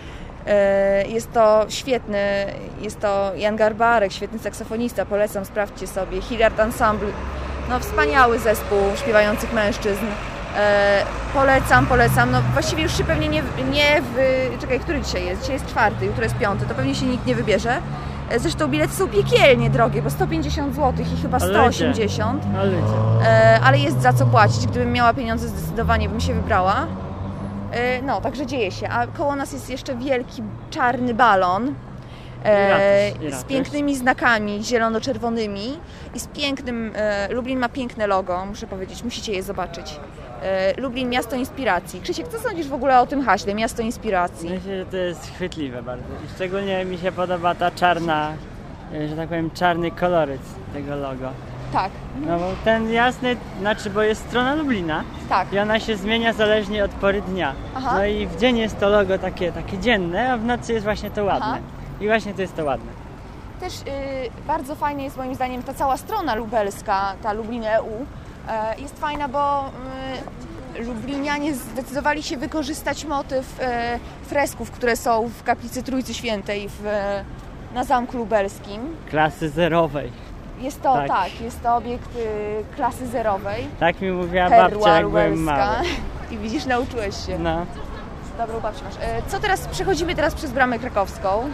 jest 1.09 1.33
to 1.33 1.67
świetny, 1.69 2.47
jest 2.81 3.01
to 3.01 3.33
Jan 3.37 3.57
Garbarek, 3.57 4.13
świetny 4.13 4.39
saksofonista, 4.39 5.07
polecam, 5.07 5.45
sprawdźcie 5.45 5.87
sobie. 5.87 6.23
Hilliard 6.23 6.61
Ensemble, 6.61 7.09
no 7.69 7.81
wspaniały 7.81 8.39
zespół 8.39 8.79
śpiewających 8.97 9.53
mężczyzn. 9.53 10.07
E, 10.57 11.05
polecam, 11.35 11.87
polecam. 11.87 12.31
No 12.31 12.43
właściwie 12.53 12.83
już 12.83 12.99
się 12.99 13.05
pewnie 13.05 13.29
nie, 13.29 13.43
nie 13.71 14.03
w... 14.03 14.17
Czekaj, 14.61 14.81
który 14.81 15.01
dzisiaj 15.01 15.27
jest? 15.27 15.41
Dzisiaj 15.41 15.55
jest 15.55 15.67
czwarty, 15.67 16.07
jutro 16.07 16.23
jest 16.23 16.37
piąty, 16.37 16.67
to 16.67 16.75
pewnie 16.75 16.95
się 16.95 17.07
nikt 17.07 17.27
nie 17.27 17.35
wybierze. 17.35 17.81
Zresztą 18.39 18.69
bilety 18.69 18.95
są 18.95 19.09
piekielnie 19.09 19.71
drogie, 19.71 20.03
bo 20.03 20.11
150 20.11 20.75
zł 20.75 21.05
i 21.15 21.23
chyba 21.23 21.39
Ale 21.41 21.51
180. 21.51 22.45
A 22.61 22.65
ludzie. 22.65 22.77
E, 23.25 23.61
ale 23.65 23.79
jest 23.79 24.03
za 24.03 24.13
co 24.13 24.27
płacić. 24.27 24.67
Gdybym 24.67 24.93
miała 24.93 25.15
pieniądze, 25.15 25.49
zdecydowanie 25.49 26.09
bym 26.09 26.21
się 26.21 26.35
wybrała. 26.35 26.87
E, 27.73 28.03
no, 28.03 28.21
także 28.21 28.47
dzieje 28.47 28.71
się. 28.71 28.89
A 28.89 29.07
koło 29.07 29.37
nas 29.37 29.53
jest 29.53 29.71
jeszcze 29.71 29.97
wielki 29.97 30.43
czarny 30.71 31.15
balon. 31.15 31.75
E, 32.45 33.13
z 33.33 33.45
pięknymi 33.45 33.97
znakami 33.97 34.61
zielono-czerwonymi 34.65 35.79
i 36.15 36.21
z 36.21 36.27
pięknym. 36.27 36.93
E, 36.95 37.29
Lublin 37.33 37.59
ma 37.59 37.69
piękne 37.69 38.07
logo, 38.07 38.47
muszę 38.47 38.67
powiedzieć, 38.67 39.05
musicie 39.05 39.33
je 39.33 39.43
zobaczyć. 39.43 40.01
E, 40.43 40.81
Lublin 40.81 41.09
miasto 41.09 41.37
inspiracji. 41.37 42.01
Krzysiek, 42.01 42.29
co 42.29 42.39
sądzisz 42.39 42.69
w 42.69 42.75
ogóle 42.75 43.01
o 43.01 43.07
tym 43.07 43.23
haśle? 43.23 43.55
Miasto 43.55 43.83
inspiracji. 43.83 44.51
Myślę, 44.51 44.79
że 44.79 44.87
to 44.87 44.97
jest 44.97 45.35
chwytliwe 45.35 45.83
bardzo. 45.83 46.05
I 46.27 46.35
szczególnie 46.35 46.85
mi 46.85 46.99
się 46.99 47.13
podoba 47.13 47.55
ta 47.55 47.71
czarna, 47.71 48.33
e, 48.95 49.09
że 49.09 49.17
tak 49.17 49.29
powiem, 49.29 49.51
czarny 49.51 49.91
koloryt 49.91 50.43
tego 50.73 50.97
logo. 50.97 51.31
Tak. 51.73 51.91
No 52.27 52.39
bo 52.39 52.53
ten 52.65 52.93
jasny, 52.93 53.37
znaczy, 53.61 53.91
bo 53.91 54.03
jest 54.03 54.27
strona 54.29 54.55
Lublina 54.55 55.05
Tak. 55.29 55.53
i 55.53 55.59
ona 55.59 55.81
się 55.81 55.97
zmienia 55.97 56.33
zależnie 56.33 56.85
od 56.85 56.91
pory 56.91 57.23
dnia. 57.23 57.53
Aha. 57.75 57.91
No 57.95 58.07
i 58.07 58.27
w 58.27 58.37
dzień 58.37 58.59
jest 58.59 58.81
to 58.81 58.89
logo 58.89 59.19
takie, 59.19 59.53
takie 59.53 59.79
dzienne, 59.79 60.33
a 60.33 60.37
w 60.37 60.45
nocy 60.45 60.73
jest 60.73 60.85
właśnie 60.85 61.11
to 61.11 61.25
ładne. 61.25 61.47
Aha. 61.47 61.59
I 62.01 62.07
właśnie 62.07 62.35
to 62.35 62.43
jest 62.43 62.57
to 62.57 62.65
ładne. 62.65 62.93
Też 63.61 63.75
y, 63.75 63.85
bardzo 64.47 64.75
fajnie 64.77 65.05
jest 65.05 65.17
moim 65.17 65.35
zdaniem 65.35 65.63
ta 65.63 65.75
cała 65.75 65.97
strona 65.97 66.35
lubelska, 66.35 67.15
ta 67.23 67.33
Lublin 67.33 67.65
EU. 67.65 68.07
Jest 68.79 68.99
fajna, 69.01 69.29
bo 69.29 69.69
y, 70.77 70.85
Lublinianie 70.85 71.55
zdecydowali 71.55 72.23
się 72.23 72.37
wykorzystać 72.37 73.05
motyw 73.05 73.61
e, 73.61 73.99
fresków, 74.23 74.71
które 74.71 74.97
są 74.97 75.29
w 75.29 75.43
kaplicy 75.43 75.83
Trójcy 75.83 76.15
Świętej 76.15 76.69
w, 76.69 76.83
na 77.75 77.85
Zamku 77.85 78.17
Lubelskim. 78.19 78.97
Klasy 79.11 79.49
zerowej. 79.49 80.13
Jest 80.61 80.83
to, 80.83 80.95
Tak. 80.95 81.09
tak, 81.09 81.41
jest 81.41 81.63
to 81.63 81.77
obiekt 81.77 82.17
y, 82.17 82.65
klasy 82.77 83.07
zerowej. 83.07 83.67
Tak 83.81 84.01
mi 84.01 84.11
mówiła 84.13 84.49
Perła 84.49 84.69
babcia, 84.69 84.97
jak 84.97 85.09
byłem 85.09 85.43
mały. 85.43 85.77
I 86.31 86.39
widzisz, 86.39 86.67
nauczyłeś 86.67 87.27
się. 87.27 87.39
No. 87.39 87.67
Dobrą 88.39 88.61
babcię 88.61 88.85
masz. 88.85 88.95
E, 89.01 89.23
co 89.29 89.41
teraz? 89.41 89.69
Przechodzimy 89.69 90.15
teraz 90.15 90.35
przez 90.35 90.53
bramę 90.53 90.79
krakowską. 90.79 91.51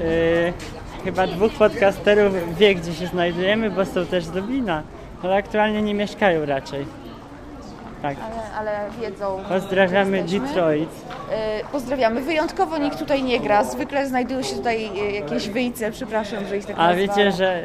Yy, 0.00 0.52
chyba 1.04 1.26
dwóch 1.26 1.52
podcasterów 1.52 2.58
wie, 2.58 2.74
gdzie 2.74 2.94
się 2.94 3.06
znajdujemy, 3.06 3.70
bo 3.70 3.84
są 3.84 4.06
też 4.06 4.24
z 4.24 4.34
Lublina, 4.34 4.82
ale 5.22 5.36
aktualnie 5.36 5.82
nie 5.82 5.94
mieszkają 5.94 6.46
raczej. 6.46 6.86
Tak. 8.02 8.16
ale, 8.24 8.70
ale 8.70 8.90
wiedzą. 9.00 9.40
Pozdrawiamy 9.48 10.22
gdzie 10.22 10.36
jesteśmy. 10.36 10.48
Detroit. 10.48 10.90
E, 11.30 11.60
Pozdrawiamy. 11.72 12.20
Wyjątkowo 12.20 12.78
nikt 12.78 12.98
tutaj 12.98 13.22
nie 13.22 13.40
gra. 13.40 13.64
Zwykle 13.64 14.06
znajdują 14.06 14.42
się 14.42 14.56
tutaj 14.56 14.84
e, 14.84 15.10
jakieś 15.10 15.48
wyjce, 15.48 15.90
przepraszam, 15.90 16.46
że 16.46 16.56
ich 16.56 16.66
tak 16.66 16.76
A 16.78 16.94
wiecie, 16.94 17.32
że 17.32 17.62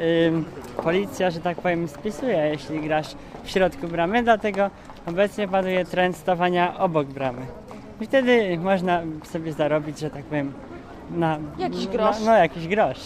policja, 0.84 1.32
że 1.32 1.40
tak 1.40 1.58
powiem, 1.58 1.88
spisuje, 1.88 2.38
jeśli 2.38 2.80
grasz 2.80 3.08
w 3.44 3.50
środku 3.50 3.88
bramy, 3.88 4.24
dlatego 4.24 4.70
obecnie 5.06 5.48
panuje 5.48 5.86
trend 5.86 6.18
stawania 6.18 6.78
obok 6.80 7.08
bramy. 7.08 7.42
I 8.02 8.06
wtedy 8.06 8.58
można 8.58 9.02
sobie 9.24 9.54
zarobić, 9.54 10.00
że 10.00 10.10
tak 10.10 10.24
powiem, 10.24 10.54
na... 11.12 11.40
Jakiś 11.58 11.88
grosz. 11.88 12.16
No, 12.20 12.26
no 12.26 12.38
jakiś 12.38 12.68
grosz. 12.68 12.98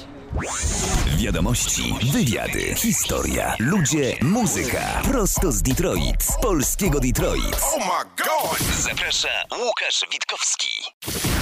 Wiadomości, 1.18 1.96
wywiady, 2.14 2.76
historia, 2.76 3.56
ludzie, 3.60 4.18
muzyka. 4.22 5.02
Prosto 5.04 5.52
z 5.52 5.62
Detroit, 5.62 6.24
z 6.24 6.38
polskiego 6.42 7.00
Detroit. 7.00 7.62
Oh 7.62 7.78
my 7.86 8.26
god! 8.26 8.60
Zaprasza 8.80 9.28
Łukasz 9.52 10.06
Witkowski. 10.12 10.68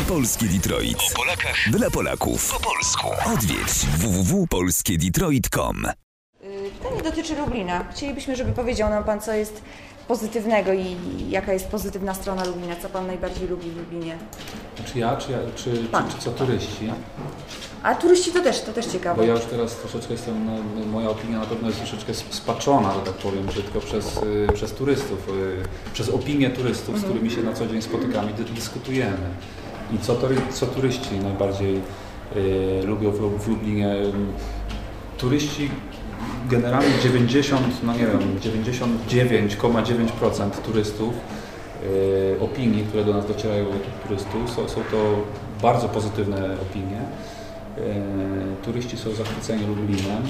Polski 0.07 0.45
Detroit. 0.49 0.97
O 1.11 1.15
Polakach. 1.15 1.55
Dla 1.71 1.89
Polaków. 1.89 2.51
Po 2.53 2.59
polsku. 2.59 3.07
Odwiedź 3.33 3.71
www.polskiedetroit.com 3.97 5.85
Y, 6.43 6.71
Pytanie 6.83 7.01
dotyczy 7.03 7.35
Lublina. 7.35 7.85
Chcielibyśmy, 7.91 8.35
żeby 8.35 8.51
powiedział 8.51 8.89
nam 8.89 9.03
Pan, 9.03 9.21
co 9.21 9.33
jest 9.33 9.61
pozytywnego 10.07 10.73
i 10.73 10.95
jaka 11.29 11.53
jest 11.53 11.67
pozytywna 11.67 12.13
strona 12.13 12.45
Lublina, 12.45 12.75
co 12.75 12.89
Pan 12.89 13.07
najbardziej 13.07 13.47
lubi 13.47 13.69
w 13.71 13.77
Lublinie. 13.77 14.17
Czy 14.85 14.99
ja, 14.99 15.15
czy, 15.15 15.31
ja, 15.31 15.37
czy, 15.55 15.63
czy, 15.63 16.13
czy 16.15 16.23
co 16.23 16.31
turyści? 16.31 16.91
A 17.83 17.95
turyści 17.95 18.31
to 18.31 18.41
też, 18.41 18.61
to 18.61 18.73
też 18.73 18.85
ciekawe. 18.85 19.21
Bo 19.21 19.27
ja 19.27 19.33
już 19.33 19.45
teraz 19.45 19.75
troszeczkę 19.75 20.13
jestem, 20.13 20.45
no, 20.45 20.51
no, 20.79 20.85
moja 20.85 21.09
opinia 21.09 21.39
na 21.39 21.45
pewno 21.45 21.67
jest 21.67 21.79
troszeczkę 21.79 22.11
sp- 22.21 22.33
spaczona, 22.35 22.93
że 22.93 22.99
tak 22.99 23.13
powiem 23.13 23.45
brzydko, 23.45 23.79
przez, 23.79 24.17
y, 24.17 24.47
przez 24.53 24.71
turystów, 24.73 25.29
y, 25.29 25.91
przez 25.93 26.09
opinię 26.09 26.49
turystów, 26.49 26.95
z 26.95 27.03
Mhm. 27.03 27.13
którymi 27.13 27.31
się 27.35 27.43
na 27.43 27.53
co 27.53 27.67
dzień 27.67 27.81
spotykamy 27.81 28.31
i 28.31 28.33
dy- 28.33 28.43
dyskutujemy. 28.43 29.17
I 29.93 29.97
co, 29.99 30.15
tory, 30.15 30.35
co 30.51 30.65
turyści 30.65 31.15
najbardziej 31.23 31.81
y, 32.35 32.81
lubią 32.85 33.11
w, 33.11 33.39
w 33.43 33.47
Lublinie? 33.47 33.95
Turyści 35.17 35.69
generalnie 36.49 36.89
90, 37.03 37.83
no 37.83 37.93
nie 37.93 37.99
wiem, 37.99 38.39
99,9% 38.39 40.51
turystów 40.65 41.13
y, 41.83 42.35
opinii, 42.39 42.83
które 42.83 43.05
do 43.05 43.13
nas 43.13 43.27
docierają 43.27 43.65
od 43.69 44.03
turystów, 44.07 44.51
są, 44.55 44.69
są 44.69 44.81
to 44.91 44.97
bardzo 45.61 45.89
pozytywne 45.89 46.57
opinie. 46.61 47.01
Y, 47.77 47.81
Turyści 48.65 48.97
są 48.97 49.13
zachwyceni 49.13 49.65
Lublinem 49.65 50.23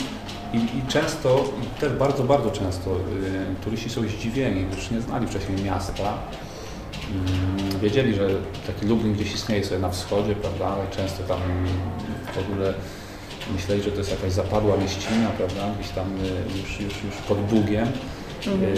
i, 0.53 0.57
i 0.57 0.81
często, 0.87 1.45
i 1.63 1.65
też 1.79 1.93
bardzo, 1.93 2.23
bardzo 2.23 2.51
często 2.51 2.91
y, 2.91 2.95
turyści 3.63 3.89
są 3.89 4.01
zdziwieni, 4.01 4.65
gdyż 4.65 4.91
nie 4.91 5.01
znali 5.01 5.27
wcześniej 5.27 5.63
miasta. 5.63 6.13
Mm, 7.11 7.79
Wiedzieli, 7.81 8.15
że 8.15 8.29
taki 8.67 8.85
Lublin 8.85 9.13
gdzieś 9.13 9.33
istnieje 9.33 9.63
sobie 9.63 9.81
na 9.81 9.89
wschodzie, 9.89 10.35
prawda, 10.35 10.67
ale 10.67 10.87
często 10.91 11.23
tam 11.23 11.39
w 12.33 12.37
ogóle 12.51 12.73
myśleli, 13.55 13.83
że 13.83 13.91
to 13.91 13.97
jest 13.97 14.11
jakaś 14.11 14.31
zapadła 14.31 14.77
mieścina, 14.77 15.29
prawda, 15.37 15.61
gdzieś 15.79 15.91
tam 15.91 16.07
y, 16.15 16.59
już, 16.59 16.79
już, 16.79 17.03
już 17.03 17.15
pod 17.27 17.39
Bugiem. 17.39 17.87
Mhm. 18.47 18.73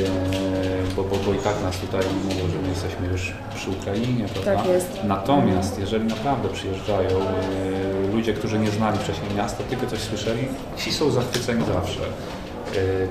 bo, 0.96 1.04
bo, 1.04 1.16
bo 1.26 1.34
i 1.34 1.38
tak 1.38 1.62
nas 1.64 1.78
tutaj 1.78 2.02
mówią, 2.24 2.48
że 2.52 2.62
my 2.62 2.70
jesteśmy 2.70 3.08
już 3.08 3.34
przy 3.56 3.72
Ukrainie, 3.72 4.26
prawda? 4.34 4.56
Tak 4.56 4.68
jest. 4.68 5.00
Natomiast 5.04 5.80
jeżeli 5.80 6.06
naprawdę 6.06 6.50
przyjeżdżają 6.50 7.10
e, 7.10 8.14
ludzie, 8.14 8.34
którzy 8.34 8.60
nie 8.60 8.72
znali 8.72 9.00
wcześniej 9.00 9.30
miasta, 9.36 9.64
tylko 9.64 9.88
coś 9.88 10.00
słyszeli, 10.00 10.48
ci 10.78 10.94
są 10.94 11.12
zachwyceni 11.12 11.64
zawsze. 11.74 12.02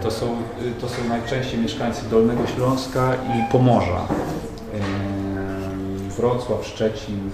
To 0.02 0.10
są, 0.10 0.36
to 0.80 0.88
są 0.88 1.04
najczęściej 1.08 1.60
mieszkańcy 1.60 2.08
Dolnego 2.10 2.46
Śląska 2.46 3.14
i 3.14 3.52
Pomorza. 3.52 4.08
Wrocław, 6.16 6.66
Szczecin, 6.66 7.30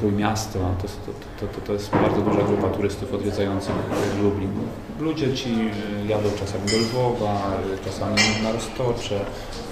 Trójmiasto, 0.00 0.58
to, 0.82 1.12
to, 1.40 1.46
to, 1.46 1.60
to, 1.60 1.72
jest 1.72 1.90
bardzo 1.90 2.20
duża 2.20 2.42
grupa 2.42 2.68
turystów 2.68 3.14
odwiedzających 3.14 3.74
Lublin. 4.22 4.50
Ludzie 5.00 5.34
ci 5.34 5.50
e, 5.50 6.06
jadą 6.06 6.28
czasami 6.38 6.66
do 6.70 6.76
Lwowa, 6.76 7.34
e, 7.74 7.84
czasami 7.84 8.16
na 8.42 8.52
Roztocze. 8.52 9.20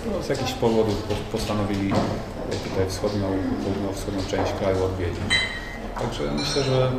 No, 0.06 0.22
z 0.22 0.28
jakichś 0.28 0.52
powodów 0.52 1.02
po- 1.02 1.38
postanowili 1.38 1.92
e, 1.92 2.68
tutaj 2.68 2.88
wschodnią, 2.88 3.26
południowo-wschodnią 3.64 4.20
część 4.30 4.52
kraju 4.52 4.84
odwiedzić. 4.84 5.20
Także 5.98 6.32
myślę, 6.32 6.62
że 6.62 6.92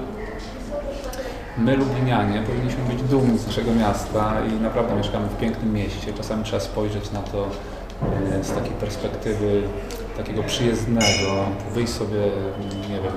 my 1.58 1.78
Lublinianie 1.78 2.42
powinniśmy 2.42 2.84
być 2.84 3.02
dumni 3.04 3.38
z 3.40 3.48
naszego 3.48 3.76
miasta 3.76 4.34
i 4.46 4.62
naprawdę 4.62 4.96
mieszkamy 4.96 5.28
w 5.28 5.38
pięknym 5.38 5.74
mieście. 5.74 6.14
Czasami 6.14 6.44
trzeba 6.44 6.60
spojrzeć 6.60 7.12
na 7.12 7.20
to 7.20 7.48
e, 8.34 8.44
z 8.44 8.52
takiej 8.52 8.72
perspektywy 8.72 9.64
takiego 10.18 10.44
przyjezdnego, 10.44 11.46
wyjść 11.74 11.94
sobie, 11.94 12.18
nie 12.90 12.96
wiem, 12.96 13.14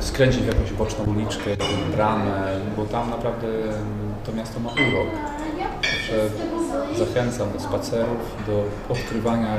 skręcić 0.00 0.42
w 0.42 0.46
jakąś 0.46 0.72
boczną 0.72 1.04
uliczkę, 1.04 1.50
bramę, 1.96 2.60
bo 2.76 2.84
tam 2.84 3.10
naprawdę 3.10 3.46
to 4.26 4.32
miasto 4.32 4.60
ma 4.60 4.70
urok. 4.70 5.08
Także 5.82 6.28
zachęcam 7.04 7.52
do 7.52 7.60
spacerów, 7.60 8.46
do 8.46 8.64
odkrywania 8.88 9.56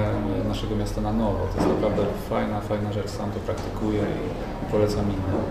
naszego 0.48 0.76
miasta 0.76 1.02
na 1.02 1.14
nowo. 1.14 1.48
To 1.56 1.62
jest 1.62 1.76
naprawdę 1.76 2.06
fajna, 2.30 2.62
fajna 2.62 2.94
rzecz. 2.94 3.10
Sam 3.10 3.32
to 3.32 3.40
praktykuję 3.40 4.00
i 4.00 4.72
polecam 4.72 5.06
innym. 5.06 5.46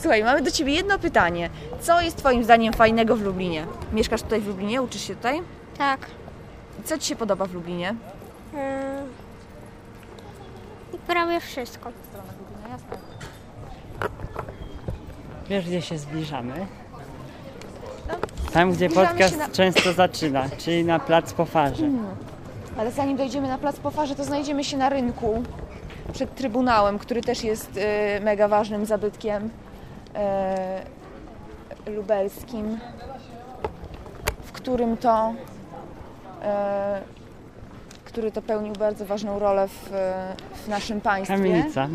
Słuchaj, 0.00 0.24
mamy 0.24 0.42
do 0.42 0.50
Ciebie 0.50 0.72
jedno 0.72 0.98
pytanie. 0.98 1.50
Co 1.80 2.00
jest 2.00 2.16
Twoim 2.16 2.44
zdaniem 2.44 2.72
fajnego 2.72 3.16
w 3.16 3.22
Lublinie? 3.22 3.66
Mieszkasz 3.92 4.22
tutaj 4.22 4.40
w 4.40 4.46
Lublinie? 4.46 4.82
Uczysz 4.82 5.02
się 5.02 5.16
tutaj? 5.16 5.42
Tak. 5.78 6.00
Co 6.84 6.98
Ci 6.98 7.06
się 7.08 7.16
podoba 7.16 7.46
w 7.46 7.54
Lublinie? 7.54 7.94
Yy, 8.52 8.58
prawie 11.06 11.40
wszystko. 11.40 11.90
Wiesz, 15.48 15.66
gdzie 15.66 15.82
się 15.82 15.98
zbliżamy? 15.98 16.66
No, 18.08 18.14
Tam, 18.52 18.72
gdzie 18.72 18.88
zbliżamy 18.88 19.08
podcast 19.08 19.32
się 19.34 19.38
na- 19.38 19.48
często 19.48 19.92
zaczyna, 19.92 20.48
czyli 20.58 20.84
na 20.84 20.98
plac 20.98 21.32
po 21.32 21.44
farze. 21.44 21.82
Hmm. 21.82 22.06
Ale 22.78 22.90
zanim 22.92 23.16
dojdziemy 23.16 23.48
na 23.48 23.58
plac 23.58 23.76
po 23.76 23.90
farze, 23.90 24.14
to 24.14 24.24
znajdziemy 24.24 24.64
się 24.64 24.76
na 24.76 24.88
rynku 24.88 25.42
przed 26.12 26.34
Trybunałem, 26.34 26.98
który 26.98 27.22
też 27.22 27.44
jest 27.44 27.76
y, 27.76 27.80
mega 28.20 28.48
ważnym 28.48 28.86
zabytkiem 28.86 29.50
y, 31.86 31.90
lubelskim, 31.90 32.78
w 34.44 34.52
którym 34.52 34.96
to 34.96 35.34
który 38.04 38.32
to 38.32 38.42
pełnił 38.42 38.72
bardzo 38.72 39.06
ważną 39.06 39.38
rolę 39.38 39.68
w, 39.68 39.90
w 40.64 40.68
naszym 40.68 41.00
państwie. 41.00 41.36
Kamienica. 41.36 41.88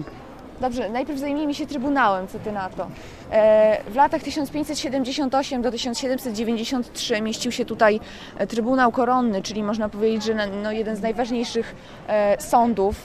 Dobrze, 0.62 0.89
najpierw 0.89 1.20
zajmijmy 1.20 1.53
się 1.53 1.68
Trybunałem, 1.68 2.27
co 2.27 2.39
Ty 2.39 2.51
na 2.51 2.70
to. 2.70 2.88
E, 3.32 3.84
W 3.91 3.96
latach 3.96 4.24
1578 4.24 5.62
do 5.62 5.72
1793 5.72 7.22
mieścił 7.22 7.51
się 7.51 7.65
tutaj 7.65 8.00
e, 8.38 8.48
Trybunał 8.48 8.91
Koronny, 8.91 9.41
czyli 9.41 9.63
można 9.63 9.89
powiedzieć, 9.89 10.24
że 10.24 10.48
no, 10.63 10.72
jeden 10.72 10.96
z 10.96 11.01
najważniejszych 11.01 11.75
e, 12.08 12.41
sądów 12.41 12.96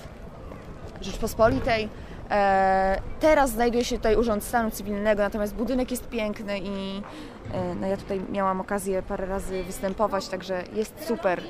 Rzeczpospolitej. 1.00 1.88
E, 2.34 3.00
Teraz 3.20 3.50
znajduje 3.50 3.84
się 3.84 3.96
tutaj 3.96 4.16
Urząd 4.16 4.44
Stanu 4.44 4.70
Cywilnego, 4.70 5.22
natomiast 5.22 5.54
budynek 5.54 5.90
jest 5.90 6.08
piękny 6.08 6.58
i 6.58 7.02
e, 7.54 7.74
no, 7.80 7.86
ja 7.86 7.96
tutaj 7.96 8.20
miałam 8.32 8.60
okazję 8.60 9.02
parę 9.02 9.26
razy 9.26 9.64
występować, 9.64 10.28
także 10.28 10.62
jest 10.72 11.06
super. 11.06 11.40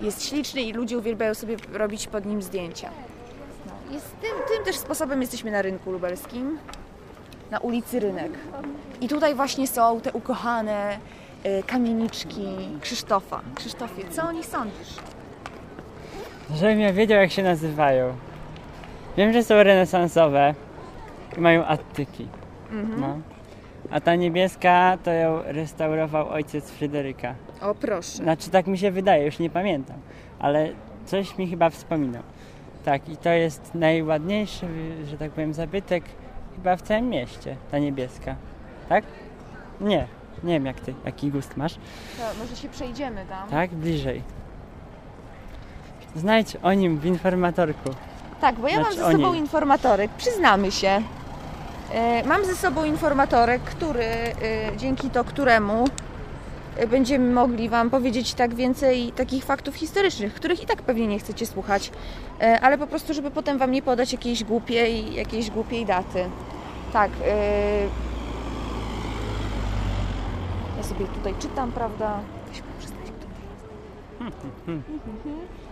Jest 0.00 0.28
śliczny 0.28 0.62
i 0.62 0.72
ludzie 0.72 0.98
uwielbiają 0.98 1.34
sobie 1.34 1.56
robić 1.72 2.06
pod 2.06 2.26
nim 2.26 2.42
zdjęcia. 2.42 2.90
No, 3.66 3.72
tym, 4.20 4.30
tym 4.56 4.64
też 4.64 4.76
sposobem 4.76 5.20
jesteśmy 5.20 5.50
na 5.50 5.62
rynku 5.62 5.92
lubelskim, 5.92 6.58
na 7.50 7.58
ulicy 7.58 8.00
Rynek. 8.00 8.32
I 9.00 9.08
tutaj 9.08 9.34
właśnie 9.34 9.66
są 9.66 10.00
te 10.00 10.12
ukochane 10.12 10.98
e, 11.44 11.62
kamieniczki 11.62 12.46
Krzysztofa. 12.80 13.40
Krzysztofie, 13.54 14.02
co 14.10 14.22
o 14.22 14.32
nich 14.32 14.46
sądzisz? 14.46 14.94
Żebym 16.54 16.80
ja 16.80 16.92
wiedział, 16.92 17.20
jak 17.20 17.30
się 17.32 17.42
nazywają. 17.42 18.29
Wiem, 19.16 19.32
że 19.32 19.44
są 19.44 19.62
renesansowe 19.62 20.54
i 21.36 21.40
mają 21.40 21.64
attyki. 21.64 22.28
Mhm. 22.72 23.00
No. 23.00 23.18
A 23.90 24.00
ta 24.00 24.14
niebieska 24.14 24.98
to 25.04 25.10
ją 25.10 25.42
restaurował 25.44 26.28
ojciec 26.28 26.70
Fryderyka. 26.70 27.34
O 27.62 27.74
proszę. 27.74 28.16
Znaczy 28.16 28.50
tak 28.50 28.66
mi 28.66 28.78
się 28.78 28.90
wydaje, 28.90 29.24
już 29.24 29.38
nie 29.38 29.50
pamiętam, 29.50 29.96
ale 30.38 30.68
coś 31.04 31.38
mi 31.38 31.48
chyba 31.48 31.70
wspominał. 31.70 32.22
Tak, 32.84 33.08
i 33.08 33.16
to 33.16 33.28
jest 33.28 33.74
najładniejszy, 33.74 34.66
że 35.10 35.16
tak 35.16 35.30
powiem, 35.30 35.54
zabytek 35.54 36.04
chyba 36.56 36.76
w 36.76 36.82
całym 36.82 37.08
mieście, 37.08 37.56
ta 37.70 37.78
niebieska. 37.78 38.36
Tak? 38.88 39.04
Nie, 39.80 40.06
nie 40.44 40.52
wiem 40.52 40.66
jak 40.66 40.80
ty, 40.80 40.94
jaki 41.04 41.30
gust 41.30 41.56
masz. 41.56 41.74
To 41.74 42.38
może 42.38 42.56
się 42.56 42.68
przejdziemy 42.68 43.24
tam. 43.28 43.48
Tak, 43.48 43.70
bliżej. 43.70 44.22
Znajdź 46.14 46.56
o 46.62 46.72
nim 46.72 46.98
w 46.98 47.06
informatorku. 47.06 47.90
Tak, 48.40 48.54
bo 48.54 48.68
ja 48.68 48.74
mam 48.74 48.84
Znaczy 48.84 48.98
ze 48.98 49.06
o 49.06 49.12
sobą 49.12 49.34
informatorek, 49.34 50.10
przyznamy 50.10 50.70
się. 50.70 51.02
E, 51.92 52.24
Mam 52.26 52.44
ze 52.44 52.56
sobą 52.56 52.84
informatorek, 52.84 53.62
który, 53.62 54.04
e, 54.04 54.32
dzięki 54.76 55.10
to 55.10 55.24
któremu 55.24 55.84
e, 56.76 56.86
będziemy 56.86 57.32
mogli 57.32 57.68
Wam 57.68 57.90
powiedzieć 57.90 58.34
tak 58.34 58.54
więcej 58.54 59.12
takich 59.12 59.44
faktów 59.44 59.74
historycznych, 59.74 60.34
których 60.34 60.62
i 60.62 60.66
tak 60.66 60.82
pewnie 60.82 61.06
nie 61.06 61.18
chcecie 61.18 61.46
słuchać, 61.46 61.90
ale 62.62 62.78
po 62.78 62.86
prostu, 62.86 63.14
żeby 63.14 63.30
potem 63.30 63.58
Wam 63.58 63.70
nie 63.70 63.82
podać 63.82 64.12
jakiejś 64.12 64.44
głupiej, 64.44 65.14
jakiejś 65.14 65.50
głupiej 65.50 65.86
daty. 65.86 66.24
Tak. 66.92 67.10
Ja 70.76 70.82
sobie 70.82 71.06
tutaj 71.06 71.34
czytam, 71.38 71.72
prawda? 71.72 72.18
Weź 72.48 72.60
poprzestań 72.60 73.04
tutaj. 73.06 74.80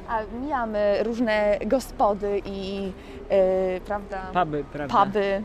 A 0.08 0.18
mijamy 0.40 1.02
różne 1.02 1.58
gospody 1.66 2.42
i 2.44 2.82
yy, 2.84 3.80
prawda? 3.86 4.18
Puby, 4.34 4.64
prawda? 4.72 5.04
Puby. 5.04 5.42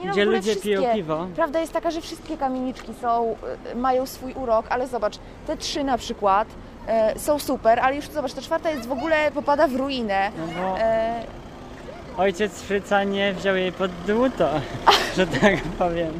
Nie 0.00 0.06
no, 0.06 0.12
Gdzie 0.12 0.24
ludzie 0.24 0.56
piją 0.56 0.82
piwo. 0.94 1.26
Prawda 1.36 1.60
jest 1.60 1.72
taka, 1.72 1.90
że 1.90 2.00
wszystkie 2.00 2.36
kamieniczki 2.36 2.94
są, 3.00 3.36
y, 3.72 3.76
mają 3.76 4.06
swój 4.06 4.32
urok, 4.32 4.66
ale 4.68 4.86
zobacz, 4.86 5.18
te 5.46 5.56
trzy 5.56 5.84
na 5.84 5.98
przykład 5.98 6.48
y, 7.16 7.18
są 7.18 7.38
super, 7.38 7.80
ale 7.80 7.96
już 7.96 8.08
zobacz, 8.08 8.32
ta 8.32 8.42
czwarta 8.42 8.70
jest 8.70 8.88
w 8.88 8.92
ogóle, 8.92 9.30
popada 9.30 9.68
w 9.68 9.76
ruinę. 9.76 10.30
No 10.38 10.62
bo 10.62 10.78
E, 10.78 11.22
ojciec 12.16 12.62
Fryca 12.62 13.04
nie 13.04 13.32
wziął 13.32 13.56
jej 13.56 13.72
pod 13.72 13.90
dłuto, 14.06 14.50
że 15.16 15.26
tak 15.26 15.62
powiem. 15.78 16.12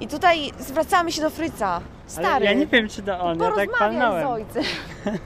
I 0.00 0.08
tutaj 0.08 0.50
zwracamy 0.58 1.12
się 1.12 1.22
do 1.22 1.30
Fryca. 1.30 1.80
Stary. 2.12 2.28
Ale 2.28 2.44
ja 2.44 2.52
nie 2.52 2.66
wiem, 2.66 2.88
czy 2.88 3.02
to 3.02 3.20
on, 3.20 3.40
ja 3.40 3.50
tak 3.52 3.70
palnąłem. 3.78 4.22
z 4.22 4.26
ojcem. 4.30 4.62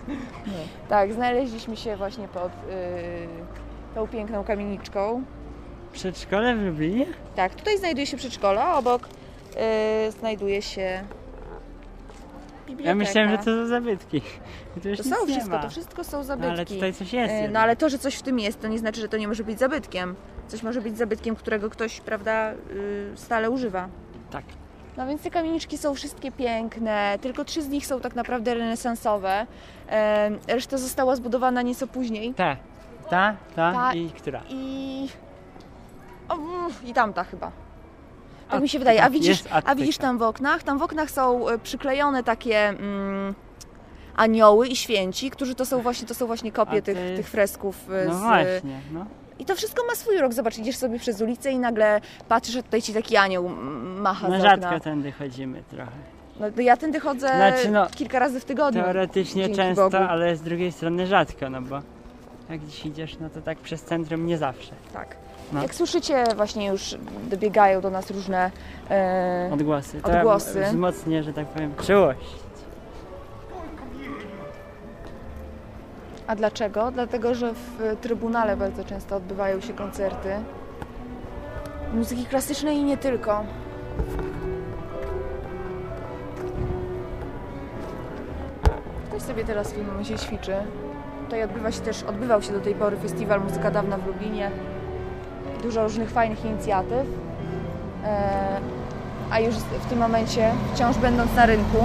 Tak, 0.88 1.12
znaleźliśmy 1.12 1.76
się 1.76 1.96
właśnie 1.96 2.28
pod 2.28 2.52
y, 2.52 3.28
tą 3.94 4.08
piękną 4.08 4.44
kamieniczką. 4.44 5.22
Przedszkole 5.92 6.56
w 6.56 6.62
Lublinie? 6.62 7.06
Tak, 7.36 7.54
tutaj 7.54 7.78
znajduje 7.78 8.06
się 8.06 8.16
przedszkole, 8.16 8.62
a 8.64 8.78
obok 8.78 9.08
y, 10.08 10.10
znajduje 10.12 10.62
się 10.62 11.02
biblioteka. 12.66 12.88
Ja 12.88 12.94
myślałem, 12.94 13.30
że 13.30 13.38
to 13.38 13.44
są 13.44 13.66
zabytki. 13.66 14.22
To 14.82 14.88
nic 14.88 15.08
są 15.08 15.26
wszystko, 15.26 15.58
to 15.58 15.70
wszystko 15.70 16.04
są 16.04 16.16
No, 16.16 16.24
zabytki. 16.24 16.50
ale 16.52 16.66
tutaj 16.66 16.92
coś 16.94 17.12
jest 17.12 17.34
Y. 17.34 17.48
No 17.52 17.60
ale 17.60 17.76
to, 17.76 17.88
że 17.88 17.98
coś 17.98 18.14
w 18.14 18.22
tym 18.22 18.38
jest, 18.38 18.60
to 18.60 18.68
nie 18.68 18.78
znaczy, 18.78 19.00
że 19.00 19.08
to 19.08 19.16
nie 19.16 19.28
może 19.28 19.44
być 19.44 19.58
zabytkiem. 19.58 20.14
Coś 20.48 20.62
może 20.62 20.80
być 20.80 20.98
zabytkiem, 20.98 21.36
którego 21.36 21.70
ktoś, 21.70 22.00
prawda, 22.00 22.52
stale 23.14 23.50
używa. 23.50 23.88
Tak. 24.30 24.44
No 24.96 25.06
więc 25.06 25.22
te 25.22 25.30
kamieniczki 25.30 25.78
są 25.78 25.94
wszystkie 25.94 26.32
piękne, 26.32 27.18
tylko 27.20 27.44
trzy 27.44 27.62
z 27.62 27.68
nich 27.68 27.86
są 27.86 28.00
tak 28.00 28.14
naprawdę 28.14 28.54
renesansowe. 28.54 29.46
Reszta 30.48 30.78
została 30.78 31.16
zbudowana 31.16 31.62
nieco 31.62 31.86
później. 31.86 32.34
Ta, 32.34 32.56
ta, 33.10 33.36
ta, 33.56 33.72
Ta 33.72 33.94
i 33.94 34.10
która? 34.10 34.42
I... 34.48 35.08
O, 36.28 36.34
mm, 36.34 36.70
I 36.84 36.94
tamta 36.94 37.24
chyba. 37.24 37.46
Tak 38.48 38.58
A, 38.58 38.60
mi 38.60 38.68
się 38.68 38.78
wydaje. 38.78 39.04
A 39.04 39.10
widzisz, 39.10 39.44
a 39.64 39.74
widzisz 39.74 39.98
tam 39.98 40.18
w 40.18 40.22
oknach? 40.22 40.62
Tam 40.62 40.78
w 40.78 40.82
oknach 40.82 41.10
są 41.10 41.48
e, 41.48 41.58
przyklejone 41.58 42.22
takie 42.22 42.68
mm, 42.68 43.34
anioły 44.16 44.68
i 44.68 44.76
święci, 44.76 45.30
którzy 45.30 45.54
to 45.54 45.66
są 45.66 45.80
właśnie, 45.82 46.08
to 46.08 46.14
są 46.14 46.26
właśnie 46.26 46.52
kopie 46.52 46.82
tych, 46.82 46.96
ty- 46.96 47.16
tych 47.16 47.28
fresków 47.28 47.90
e, 47.90 48.04
No 48.08 48.14
z, 48.14 48.20
właśnie, 48.22 48.80
no. 48.92 49.06
I 49.38 49.44
to 49.44 49.56
wszystko 49.56 49.86
ma 49.86 49.94
swój 49.94 50.16
urok. 50.18 50.32
Zobacz, 50.32 50.58
idziesz 50.58 50.76
sobie 50.76 50.98
przez 50.98 51.20
ulicę 51.20 51.50
i 51.50 51.58
nagle 51.58 52.00
patrzysz, 52.28 52.56
a 52.56 52.62
tutaj 52.62 52.82
ci 52.82 52.92
taki 52.94 53.16
anioł 53.16 53.48
macha 53.98 54.28
No 54.28 54.40
rzadko 54.40 54.80
tędy 54.80 55.12
chodzimy 55.12 55.62
trochę. 55.70 55.90
No, 56.40 56.46
ja 56.62 56.76
tędy 56.76 57.00
chodzę 57.00 57.26
Znaczy, 57.28 57.70
no, 57.70 57.86
kilka 57.96 58.18
razy 58.18 58.40
w 58.40 58.44
tygodniu. 58.44 58.82
Teoretycznie 58.82 59.48
często, 59.48 59.90
Bogu. 59.90 60.04
ale 60.08 60.36
z 60.36 60.42
drugiej 60.42 60.72
strony 60.72 61.06
rzadko, 61.06 61.50
no 61.50 61.62
bo 61.62 61.80
jak 62.50 62.66
dziś 62.66 62.86
idziesz, 62.86 63.18
no 63.20 63.30
to 63.30 63.40
tak 63.40 63.58
przez 63.58 63.82
centrum 63.82 64.26
nie 64.26 64.38
zawsze. 64.38 64.72
Tak. 64.92 65.16
No. 65.52 65.62
Jak 65.62 65.74
słyszycie, 65.74 66.24
właśnie 66.36 66.66
już 66.66 66.94
dobiegają 67.30 67.80
do 67.80 67.90
nas 67.90 68.10
różne 68.10 68.50
e, 68.90 69.50
Odgłosy. 69.52 70.00
To 70.02 70.12
odgłosy. 70.12 70.64
wzmocnię, 70.64 71.22
że 71.22 71.32
tak 71.32 71.46
powiem, 71.46 71.74
czułość. 71.86 72.45
A 76.26 76.36
dlaczego? 76.36 76.90
Dlatego, 76.90 77.34
że 77.34 77.52
w 77.54 77.96
Trybunale 78.00 78.56
bardzo 78.56 78.84
często 78.84 79.16
odbywają 79.16 79.60
się 79.60 79.72
koncerty 79.72 80.30
muzyki 81.94 82.24
klasycznej 82.24 82.76
i 82.76 82.84
nie 82.84 82.96
tylko. 82.96 83.44
Ktoś 89.08 89.22
sobie 89.22 89.44
teraz 89.44 89.72
tym 89.72 89.86
momencie 89.86 90.18
ćwiczy. 90.18 90.54
Tutaj 91.24 91.42
odbywa 91.42 91.72
się 91.72 91.80
też, 91.80 92.02
odbywał 92.02 92.42
się 92.42 92.52
do 92.52 92.60
tej 92.60 92.74
pory 92.74 92.96
festiwal 92.96 93.40
Muzyka 93.40 93.70
Dawna 93.70 93.98
w 93.98 94.06
Lublinie. 94.06 94.50
Dużo 95.62 95.82
różnych 95.82 96.10
fajnych 96.10 96.44
inicjatyw. 96.44 97.06
E, 98.04 98.60
a 99.30 99.40
już 99.40 99.54
w 99.54 99.86
tym 99.88 99.98
momencie, 99.98 100.52
wciąż 100.74 100.98
będąc 100.98 101.34
na 101.34 101.46
rynku, 101.46 101.78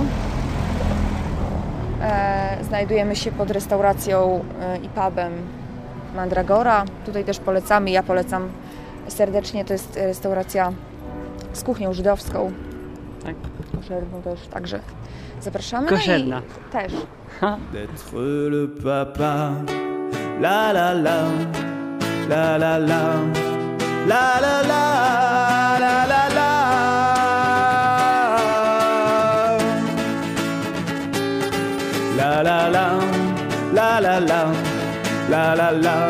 znajdujemy 2.61 3.15
się 3.15 3.31
pod 3.31 3.51
restauracją 3.51 4.45
e, 4.61 4.77
i 4.77 4.89
pubem 4.89 5.33
Mandragora. 6.15 6.85
Tutaj 7.05 7.23
też 7.23 7.39
polecamy, 7.39 7.91
ja 7.91 8.03
polecam 8.03 8.49
serdecznie. 9.07 9.65
To 9.65 9.73
jest 9.73 9.95
restauracja 9.95 10.71
z 11.53 11.63
kuchnią 11.63 11.93
żydowską. 11.93 12.51
Tak. 13.23 13.35
Koszerną 13.75 14.21
też, 14.21 14.47
także 14.47 14.79
zapraszamy. 15.41 15.87
Koszerna. 15.87 16.41
No 16.73 16.81
i 16.81 16.87
też. 16.87 16.93
D'être 17.73 18.17
le 18.49 18.67
papa, 18.67 19.51
la 20.39 20.71
la 20.71 20.91
la, 20.91 21.23
la 22.29 22.57
la 22.57 22.77
la, 22.77 23.09
la 24.07 24.39
la 24.39 24.61
la, 24.61 24.61
la 24.61 25.50
la 35.71 36.07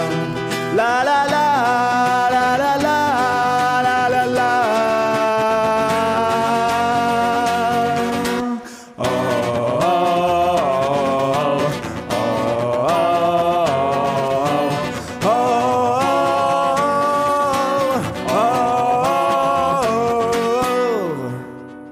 la 0.76 1.04
la, 1.04 1.26
la 1.26 2.30
la 2.32 2.58
la, 2.58 2.78
la 2.78 3.82
la 3.82 4.10
la, 4.10 4.26
la. 4.26 4.52
Oh, 8.98 9.04
oh, 9.82 9.86
oh, 12.12 12.16
oh, 15.24 15.28
oh. 18.34 19.82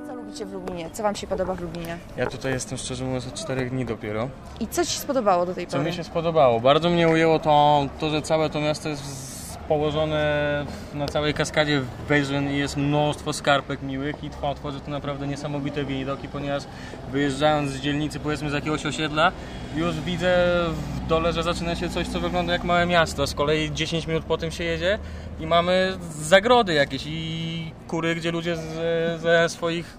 Co 0.08 0.13
lubicie 0.15 0.45
w 0.45 0.53
Lublinie? 0.53 0.89
Co 0.91 1.03
Wam 1.03 1.15
się 1.15 1.27
podoba 1.27 1.55
w 1.55 1.62
Lublinie? 1.62 1.78
Ja 2.19 2.25
tutaj 2.25 2.51
jestem 2.53 2.77
szczerze 2.77 3.05
mówiąc 3.05 3.27
od 3.27 3.34
4 3.34 3.69
dni 3.69 3.86
dopiero. 3.86 4.29
I 4.60 4.67
co 4.67 4.86
Ci 4.86 4.91
się 4.91 4.99
spodobało 4.99 5.45
do 5.45 5.53
tej 5.53 5.67
Co 5.67 5.77
pory? 5.77 5.89
mi 5.89 5.95
się 5.95 6.03
spodobało? 6.03 6.60
Bardzo 6.60 6.89
mnie 6.89 7.08
ujęło 7.08 7.39
to, 7.39 7.86
to 7.99 8.10
że 8.10 8.21
całe 8.21 8.49
to 8.49 8.62
miasto 8.62 8.89
jest 8.89 9.58
położone 9.67 10.65
na 10.93 11.08
całej 11.08 11.34
kaskadzie 11.34 11.82
wyżyn 12.08 12.51
i 12.51 12.58
jest 12.58 12.77
mnóstwo 12.77 13.34
skarpek 13.34 13.82
miłych 13.82 14.23
i 14.23 14.29
tworzy 14.55 14.79
to 14.79 14.91
naprawdę 14.91 15.27
niesamowite 15.27 15.86
widoki, 15.86 16.27
ponieważ 16.27 16.63
wyjeżdżając 17.12 17.71
z 17.71 17.79
dzielnicy, 17.79 18.19
powiedzmy 18.19 18.49
z 18.49 18.53
jakiegoś 18.53 18.86
osiedla, 18.86 19.32
już 19.75 20.01
widzę 20.01 20.36
w 20.71 21.08
dole, 21.08 21.34
że 21.34 21.43
zaczyna 21.43 21.75
się 21.75 21.89
coś, 21.89 22.08
co 22.08 22.19
wygląda 22.19 22.53
jak 22.53 22.63
małe 22.63 22.86
miasto. 22.86 23.27
Z 23.27 23.34
kolei 23.34 23.71
10 23.71 24.08
minut 24.08 24.23
po 24.23 24.38
tym 24.38 24.51
się 24.51 24.63
jedzie 24.63 24.99
i 25.39 25.47
mamy 25.47 25.97
zagrody 26.21 26.73
jakieś 26.73 27.03
i 27.08 27.71
kury, 27.88 28.15
gdzie 28.15 28.32
ludzie 28.32 28.55
ze, 28.55 29.17
ze 29.19 29.49
swoich 29.49 29.97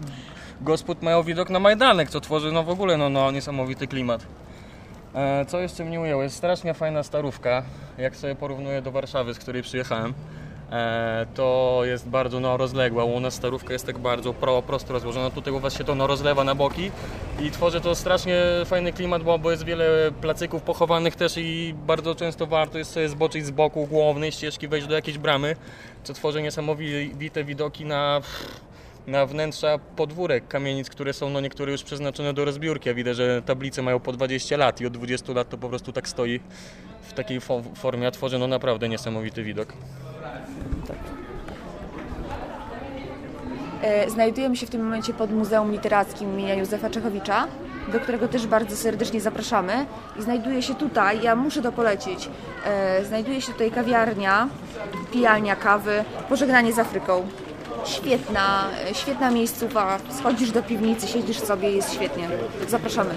gospod 0.60 1.02
mają 1.02 1.22
widok 1.22 1.50
na 1.50 1.58
Majdanek, 1.58 2.10
co 2.10 2.20
tworzy 2.20 2.52
no 2.52 2.62
w 2.62 2.70
ogóle 2.70 2.96
no, 2.96 3.08
no, 3.08 3.30
niesamowity 3.30 3.86
klimat. 3.86 4.26
E, 5.14 5.44
Co 5.44 5.60
jeszcze 5.60 5.84
mnie 5.84 6.00
ujęło? 6.00 6.22
Jest 6.22 6.36
strasznie 6.36 6.74
fajna 6.74 7.02
starówka, 7.02 7.62
jak 7.98 8.16
sobie 8.16 8.34
porównuję 8.34 8.82
do 8.82 8.92
Warszawy, 8.92 9.34
z 9.34 9.38
której 9.38 9.62
przyjechałem. 9.62 10.14
E, 10.72 11.26
To 11.34 11.80
jest 11.84 12.08
bardzo 12.08 12.40
no, 12.40 12.56
rozległa. 12.56 13.04
U 13.04 13.20
nas 13.20 13.34
starówka 13.34 13.72
jest 13.72 13.86
tak 13.86 13.98
bardzo 13.98 14.34
pro, 14.34 14.62
prosto 14.62 14.92
rozłożona. 14.92 15.30
Tutaj 15.30 15.52
u 15.52 15.60
Was 15.60 15.78
się 15.78 15.84
to 15.84 15.94
no, 15.94 16.06
rozlewa 16.06 16.44
na 16.44 16.54
boki 16.54 16.90
i 17.42 17.50
tworzy 17.50 17.80
to 17.80 17.94
strasznie 17.94 18.42
fajny 18.64 18.92
klimat, 18.92 19.22
bo, 19.22 19.38
bo 19.38 19.50
jest 19.50 19.64
wiele 19.64 20.10
placyków 20.20 20.62
pochowanych 20.62 21.16
też 21.16 21.34
i 21.36 21.74
bardzo 21.86 22.14
często 22.14 22.46
warto 22.46 22.78
jest 22.78 22.92
sobie 22.92 23.08
zboczyć 23.08 23.46
z 23.46 23.50
boku 23.50 23.86
głównej 23.86 24.32
ścieżki, 24.32 24.68
wejść 24.68 24.86
do 24.86 24.94
jakiejś 24.94 25.18
bramy, 25.18 25.56
co 26.04 26.14
tworzy 26.14 26.42
niesamowite 26.42 27.44
widoki 27.44 27.84
na 27.84 28.20
na 29.06 29.26
wnętrza 29.26 29.78
podwórek 29.96 30.48
kamienic, 30.48 30.90
które 30.90 31.12
są 31.12 31.30
no 31.30 31.40
niektóre 31.40 31.72
już 31.72 31.82
przeznaczone 31.82 32.32
do 32.34 32.44
rozbiórki. 32.44 32.90
a 32.90 32.94
Widać, 32.94 33.16
że 33.16 33.42
tablice 33.42 33.82
mają 33.82 34.00
po 34.00 34.12
20 34.12 34.56
lat 34.56 34.80
i 34.80 34.86
od 34.86 34.92
20 34.92 35.32
lat 35.32 35.48
to 35.48 35.58
po 35.58 35.68
prostu 35.68 35.92
tak 35.92 36.08
stoi 36.08 36.40
w 37.02 37.12
takiej 37.12 37.40
fo- 37.40 37.76
formie, 37.76 38.06
a 38.06 38.10
tworzy 38.10 38.38
no 38.38 38.46
naprawdę 38.46 38.88
niesamowity 38.88 39.42
widok. 39.42 39.72
E, 43.82 44.10
Znajdujemy 44.10 44.56
się 44.56 44.66
w 44.66 44.70
tym 44.70 44.84
momencie 44.84 45.12
pod 45.14 45.30
Muzeum 45.32 45.72
Literackim 45.72 46.32
imienia 46.32 46.54
Józefa 46.54 46.90
Czechowicza, 46.90 47.46
do 47.92 48.00
którego 48.00 48.28
też 48.28 48.46
bardzo 48.46 48.76
serdecznie 48.76 49.20
zapraszamy. 49.20 49.86
I 50.18 50.22
znajduje 50.22 50.62
się 50.62 50.74
tutaj, 50.74 51.22
ja 51.22 51.36
muszę 51.36 51.62
to 51.62 51.72
polecić, 51.72 52.28
e, 52.64 53.04
znajduje 53.04 53.40
się 53.40 53.52
tutaj 53.52 53.70
kawiarnia, 53.70 54.48
pijalnia 55.12 55.56
kawy, 55.56 56.04
pożegnanie 56.28 56.72
z 56.72 56.78
Afryką. 56.78 57.26
Świetna, 57.84 58.64
świetna 58.92 59.30
miejscowa. 59.30 59.98
Schodzisz 60.10 60.50
do 60.50 60.62
piwnicy, 60.62 61.08
siedzisz 61.08 61.38
sobie, 61.38 61.70
jest 61.70 61.94
świetnie. 61.94 62.28
Zapraszamy. 62.68 63.14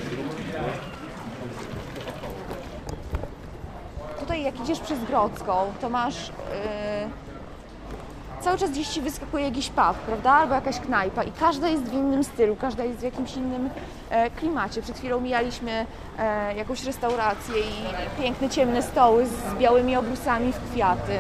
Tutaj 4.20 4.44
jak 4.44 4.60
idziesz 4.60 4.80
przez 4.80 5.04
Grodzką, 5.04 5.54
to 5.82 5.90
masz... 5.90 6.30
e, 6.30 7.10
cały 8.42 8.58
czas 8.58 8.72
gdzieś 8.72 8.88
ci 8.88 9.02
wyskakuje 9.02 9.46
jakiś 9.46 9.70
pub, 9.70 9.94
prawda? 10.06 10.32
Albo 10.32 10.56
jakaś 10.56 10.80
knajpa 10.80 11.24
i 11.24 11.32
każda 11.32 11.68
jest 11.68 11.84
w 11.84 11.94
innym 11.94 12.24
stylu, 12.24 12.56
każda 12.56 12.84
jest 12.84 13.00
w 13.00 13.04
jakimś 13.04 13.36
innym 13.36 13.70
e, 14.10 14.30
klimacie. 14.30 14.82
Przed 14.82 14.98
chwilą 14.98 15.20
mijaliśmy 15.20 15.86
e, 16.20 16.56
jakąś 16.56 16.84
restaurację 16.84 17.56
i 17.60 18.22
piękne, 18.22 18.50
ciemne 18.50 18.82
stoły 18.82 19.26
z 19.26 19.56
białymi 19.60 19.96
obrusami 19.96 20.52
w 20.54 20.72
kwiaty. 20.72 21.18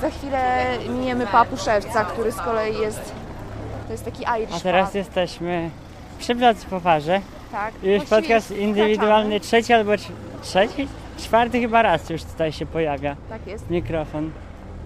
Za 0.00 0.10
chwilę 0.10 0.64
miniemy 0.88 1.26
papu 1.26 1.56
szewca, 1.56 2.04
który 2.04 2.32
z 2.32 2.36
kolei 2.36 2.78
jest, 2.80 3.12
to 3.86 3.92
jest 3.92 4.04
taki 4.04 4.24
Irish 4.40 4.56
A 4.56 4.60
teraz 4.60 4.88
pub. 4.88 4.94
jesteśmy 4.94 5.70
przy 6.18 6.34
Placu 6.36 6.66
Powarze. 6.66 7.20
Tak, 7.52 7.74
I 7.82 7.86
już 7.86 7.96
właściwie 8.04 8.20
podcast 8.22 8.50
indywidualny 8.50 9.40
trzeci 9.40 9.72
albo 9.72 9.90
trz- 9.92 10.10
trzeci? 10.42 10.88
Czwarty 11.18 11.60
chyba 11.60 11.82
raz 11.82 12.10
już 12.10 12.22
tutaj 12.24 12.52
się 12.52 12.66
pojawia. 12.66 13.16
Tak 13.28 13.46
jest. 13.46 13.70
Mikrofon. 13.70 14.30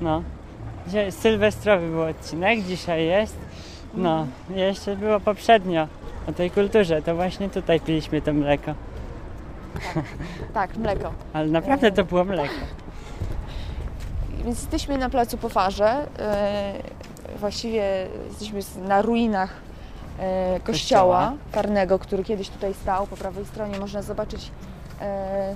No. 0.00 0.22
Dzisiaj 0.86 1.12
sylwestrowy 1.12 1.88
był 1.88 2.02
odcinek, 2.02 2.60
dzisiaj 2.62 3.06
jest. 3.06 3.36
No, 3.94 4.26
jeszcze 4.54 4.96
było 4.96 5.20
poprzednio 5.20 5.88
o 6.28 6.32
tej 6.32 6.50
kulturze, 6.50 7.02
to 7.02 7.14
właśnie 7.14 7.50
tutaj 7.50 7.80
piliśmy 7.80 8.22
to 8.22 8.32
mleko. 8.32 8.74
Tak, 10.54 10.76
mleko. 10.76 11.12
Ale 11.32 11.46
naprawdę 11.46 11.92
to 11.92 12.04
było 12.04 12.24
mleko. 12.24 12.54
Więc 14.44 14.60
jesteśmy 14.60 14.98
na 14.98 15.10
placu 15.10 15.38
Pofarze. 15.38 16.06
e, 16.18 16.72
Właściwie 17.40 18.06
jesteśmy 18.28 18.60
na 18.88 19.02
ruinach 19.02 19.50
e, 20.18 20.60
kościoła 20.60 21.18
Kościoła. 21.20 21.32
karnego, 21.52 21.98
który 21.98 22.24
kiedyś 22.24 22.48
tutaj 22.48 22.74
stał. 22.74 23.06
Po 23.06 23.16
prawej 23.16 23.44
stronie 23.46 23.78
można 23.78 24.02
zobaczyć 24.02 24.50
e, 25.00 25.54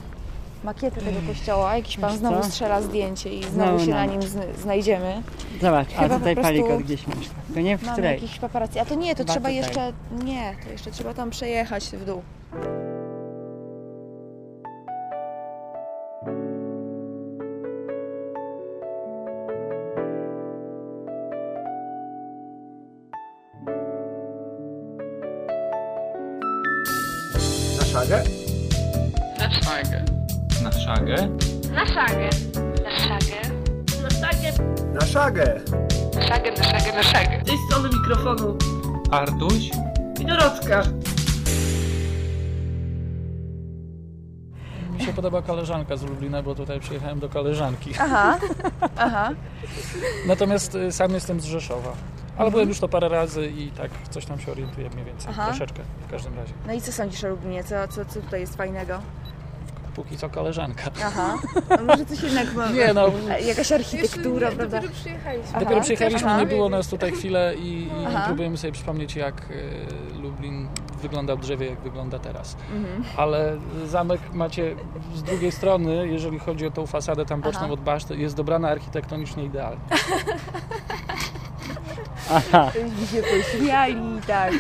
makietę 0.64 1.00
tego 1.00 1.18
kościoła. 1.28 1.76
Jakiś 1.76 1.96
pan 1.96 2.10
Wiesz 2.10 2.18
znowu 2.18 2.40
co? 2.40 2.48
strzela 2.48 2.82
zdjęcie 2.82 3.34
i 3.34 3.42
znowu 3.42 3.54
Znowu 3.54 3.84
się 3.84 3.90
na 3.90 3.96
nam. 4.06 4.10
nim 4.10 4.20
zn- 4.22 4.54
znajdziemy. 4.62 5.22
Zobacz, 5.62 5.88
a 5.96 6.02
Chyba 6.02 6.08
po 6.08 6.18
tutaj 6.18 6.36
palikot 6.36 6.82
gdzieś 6.82 7.06
mieszka. 7.06 7.34
To 7.54 7.60
nie 7.60 7.78
w 7.78 7.92
której. 7.92 8.20
paparazzi. 8.40 8.78
A 8.78 8.84
to 8.84 8.94
nie, 8.94 9.14
to 9.14 9.18
Chyba 9.18 9.32
trzeba 9.32 9.48
tutaj. 9.48 9.56
jeszcze... 9.56 9.92
Nie, 10.24 10.54
to 10.64 10.70
jeszcze 10.72 10.90
trzeba 10.90 11.14
tam 11.14 11.30
przejechać 11.30 11.84
w 11.84 12.04
dół. 12.04 12.22
Szagę! 35.28 35.60
Szagę 36.28 36.50
na 36.50 36.64
szagę 36.64 36.92
na 36.92 37.02
szagę. 37.02 37.40
Z 37.42 37.46
tej 37.46 37.56
strony 37.68 37.88
mikrofonu 37.88 38.56
Artuś? 39.10 39.70
i 40.20 40.24
Dorotka. 40.26 40.82
Mi 44.92 45.04
się 45.04 45.12
podoba 45.12 45.42
koleżanka 45.42 45.96
z 45.96 46.02
Lublina, 46.02 46.42
bo 46.42 46.54
tutaj 46.54 46.80
przyjechałem 46.80 47.20
do 47.20 47.28
koleżanki. 47.28 47.90
Aha, 48.00 48.38
aha. 48.96 49.30
Natomiast 50.26 50.74
y, 50.74 50.92
sam 50.92 51.10
jestem 51.14 51.40
z 51.40 51.44
Rzeszowa. 51.44 51.92
Ale 52.36 52.46
Mhm. 52.46 52.52
byłem 52.52 52.68
już 52.68 52.80
to 52.80 52.88
parę 52.88 53.08
razy 53.08 53.46
i 53.46 53.70
tak 53.70 53.90
coś 54.10 54.26
tam 54.26 54.40
się 54.40 54.52
orientuję 54.52 54.90
mniej 54.90 55.04
więcej. 55.04 55.30
Aha. 55.30 55.46
Troszeczkę 55.46 55.82
w 56.08 56.10
każdym 56.10 56.34
razie. 56.36 56.52
No 56.66 56.72
i 56.72 56.80
co 56.80 56.92
sądzisz 56.92 57.24
o 57.24 57.28
Lublinie? 57.28 57.64
Co, 57.64 57.88
co, 57.88 58.04
co 58.04 58.20
tutaj 58.20 58.40
jest 58.40 58.56
fajnego? 58.56 58.98
Póki 59.98 60.16
co 60.16 60.30
koleżanka. 60.30 60.90
Aha. 61.04 61.38
No 61.78 61.84
może 61.84 62.06
coś 62.06 62.22
jednak 62.22 62.54
ma. 62.54 62.70
Nie, 62.70 62.94
no. 62.94 63.10
Jakaś 63.46 63.72
architektura, 63.72 64.46
Jeszcze 64.46 64.56
prawda? 64.56 64.80
Dopiero 64.80 64.94
przyjechaliśmy. 65.00 65.48
Aha. 65.50 65.60
Dopiero 65.60 65.80
przyjechaliśmy, 65.80 66.28
Aha. 66.28 66.40
nie 66.40 66.46
było 66.46 66.68
nas 66.68 66.88
tutaj 66.88 67.12
chwilę 67.12 67.54
i, 67.56 67.82
i 67.82 68.26
próbujemy 68.26 68.56
sobie 68.56 68.72
przypomnieć, 68.72 69.16
jak 69.16 69.50
y, 69.50 70.18
Lublin 70.22 70.68
wygląda 71.02 71.36
w 71.36 71.40
drzewie, 71.40 71.66
jak 71.66 71.80
wygląda 71.80 72.18
teraz. 72.18 72.56
Mhm. 72.76 73.04
Ale 73.16 73.56
zamek 73.86 74.20
macie 74.32 74.76
z 75.14 75.22
drugiej 75.22 75.52
strony, 75.52 76.08
jeżeli 76.08 76.38
chodzi 76.38 76.66
o 76.66 76.70
tą 76.70 76.86
fasadę 76.86 77.26
tam 77.26 77.40
boczną 77.40 77.62
Aha. 77.62 77.72
od 77.72 77.80
baszty, 77.80 78.16
jest 78.16 78.36
dobrana 78.36 78.68
architektonicznie 78.68 79.44
idealnie. 79.44 79.80
Aha. 82.30 82.72
Się 83.12 83.22
pośmiali, 83.22 84.20
tak. 84.26 84.52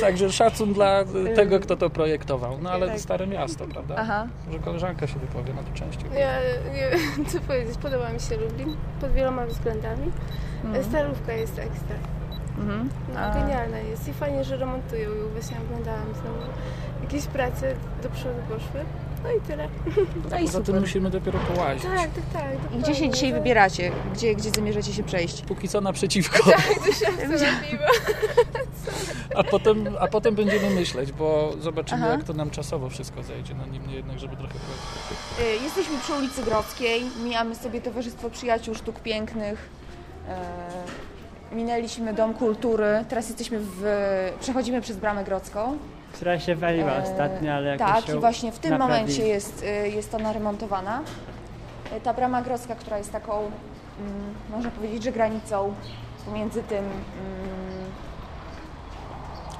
Także 0.00 0.32
szacun 0.32 0.72
dla 0.74 1.04
tego, 1.34 1.60
kto 1.60 1.76
to 1.76 1.90
projektował. 1.90 2.58
No 2.62 2.70
ale 2.70 2.88
Tak. 2.88 3.00
stare 3.00 3.26
miasto, 3.26 3.66
prawda? 3.66 3.94
Aha. 3.98 4.26
Może 4.46 4.58
koleżanka 4.58 5.06
się 5.06 5.18
wypowie 5.18 5.52
na 5.54 5.62
to 5.62 5.74
częściej. 5.74 6.10
Ja 6.18 6.38
nie 6.74 6.90
wiem, 6.90 7.26
co 7.26 7.40
powiedzieć. 7.40 7.76
Podoba 7.78 8.12
mi 8.12 8.20
się 8.20 8.36
Lublin 8.36 8.76
pod 9.00 9.12
wieloma 9.12 9.46
względami. 9.46 10.10
Mhm. 10.64 10.84
Starówka 10.84 11.32
jest 11.32 11.58
ekstra. 11.58 11.96
Mhm. 12.58 12.88
No, 13.14 13.20
A- 13.20 13.34
genialna 13.34 13.78
jest 13.78 14.08
i 14.08 14.12
fajnie, 14.12 14.44
że 14.44 14.56
remontują 14.56 15.10
ją. 15.14 15.28
Właśnie 15.32 15.56
oglądałam 15.66 16.06
znowu. 16.14 16.38
Jakieś 17.02 17.26
prace 17.26 17.74
do 18.02 18.08
przodu 18.10 18.40
poszły. 18.48 18.80
No 19.24 19.30
i 19.32 19.40
tyle. 19.40 19.68
No 20.30 20.38
i 20.38 20.42
Poza 20.42 20.58
tym 20.58 20.66
super. 20.66 20.80
musimy 20.80 21.10
dopiero 21.10 21.38
połazić. 21.38 21.82
Tak, 21.82 21.96
tak, 21.96 22.10
tak. 22.32 22.74
I 22.74 22.82
gdzie 22.82 22.94
się 22.94 23.10
dzisiaj 23.10 23.32
wybieracie? 23.32 23.92
Gdzie, 24.14 24.34
gdzie 24.34 24.50
zamierzacie 24.50 24.92
się 24.92 25.02
przejść? 25.02 25.42
Póki 25.42 25.68
co 25.68 25.80
naprzeciwko. 25.80 26.38
Tak, 26.50 26.78
to 26.86 26.92
się. 27.38 27.46
A 29.36 29.44
potem, 29.44 29.96
a 30.00 30.06
potem 30.08 30.34
będziemy 30.34 30.70
myśleć, 30.70 31.12
bo 31.12 31.52
zobaczymy, 31.60 32.02
Aha. 32.04 32.12
jak 32.12 32.24
to 32.24 32.32
nam 32.32 32.50
czasowo 32.50 32.88
wszystko 32.90 33.22
zejdzie. 33.22 33.54
No 33.54 33.66
niemniej 33.66 33.96
jednak, 33.96 34.18
żeby 34.18 34.36
trochę. 34.36 34.54
Y, 34.54 35.62
Jesteśmy 35.64 35.98
przy 35.98 36.12
ulicy 36.14 36.42
Grodzkiej, 36.42 37.02
mijamy 37.24 37.54
sobie 37.54 37.80
Towarzystwo 37.80 38.30
Przyjaciół 38.30 38.74
Sztuk 38.74 39.00
Pięknych, 39.00 39.68
e, 40.28 41.54
minęliśmy 41.54 42.14
Dom 42.14 42.34
Kultury, 42.34 43.04
teraz 43.08 43.28
jesteśmy 43.28 43.58
w, 43.60 43.82
przechodzimy 44.40 44.80
przez 44.80 44.96
Bramę 44.96 45.24
Grodzką. 45.24 45.78
Która 46.12 46.40
się 46.40 46.56
waliła 46.56 46.92
E, 46.92 47.02
ostatnio, 47.02 47.52
ale 47.54 47.68
jakoś 47.70 47.86
Tak, 47.86 48.08
ją 48.08 48.16
i 48.16 48.20
właśnie 48.20 48.52
w 48.52 48.58
tym 48.58 48.70
naprawili. 48.70 49.00
momencie 49.00 49.26
jest, 49.28 49.62
y, 49.62 49.88
jest 49.88 50.14
ona 50.14 50.32
remontowana. 50.32 51.00
Y, 51.96 52.00
Ta 52.00 52.14
Brama 52.14 52.42
Grodzka, 52.42 52.74
która 52.74 52.98
jest 52.98 53.12
taką, 53.12 53.38
mm, 53.38 53.50
można 54.50 54.70
powiedzieć, 54.70 55.02
że 55.02 55.12
granicą 55.12 55.74
pomiędzy 56.26 56.62
tym 56.62 56.78
mm, 56.84 56.90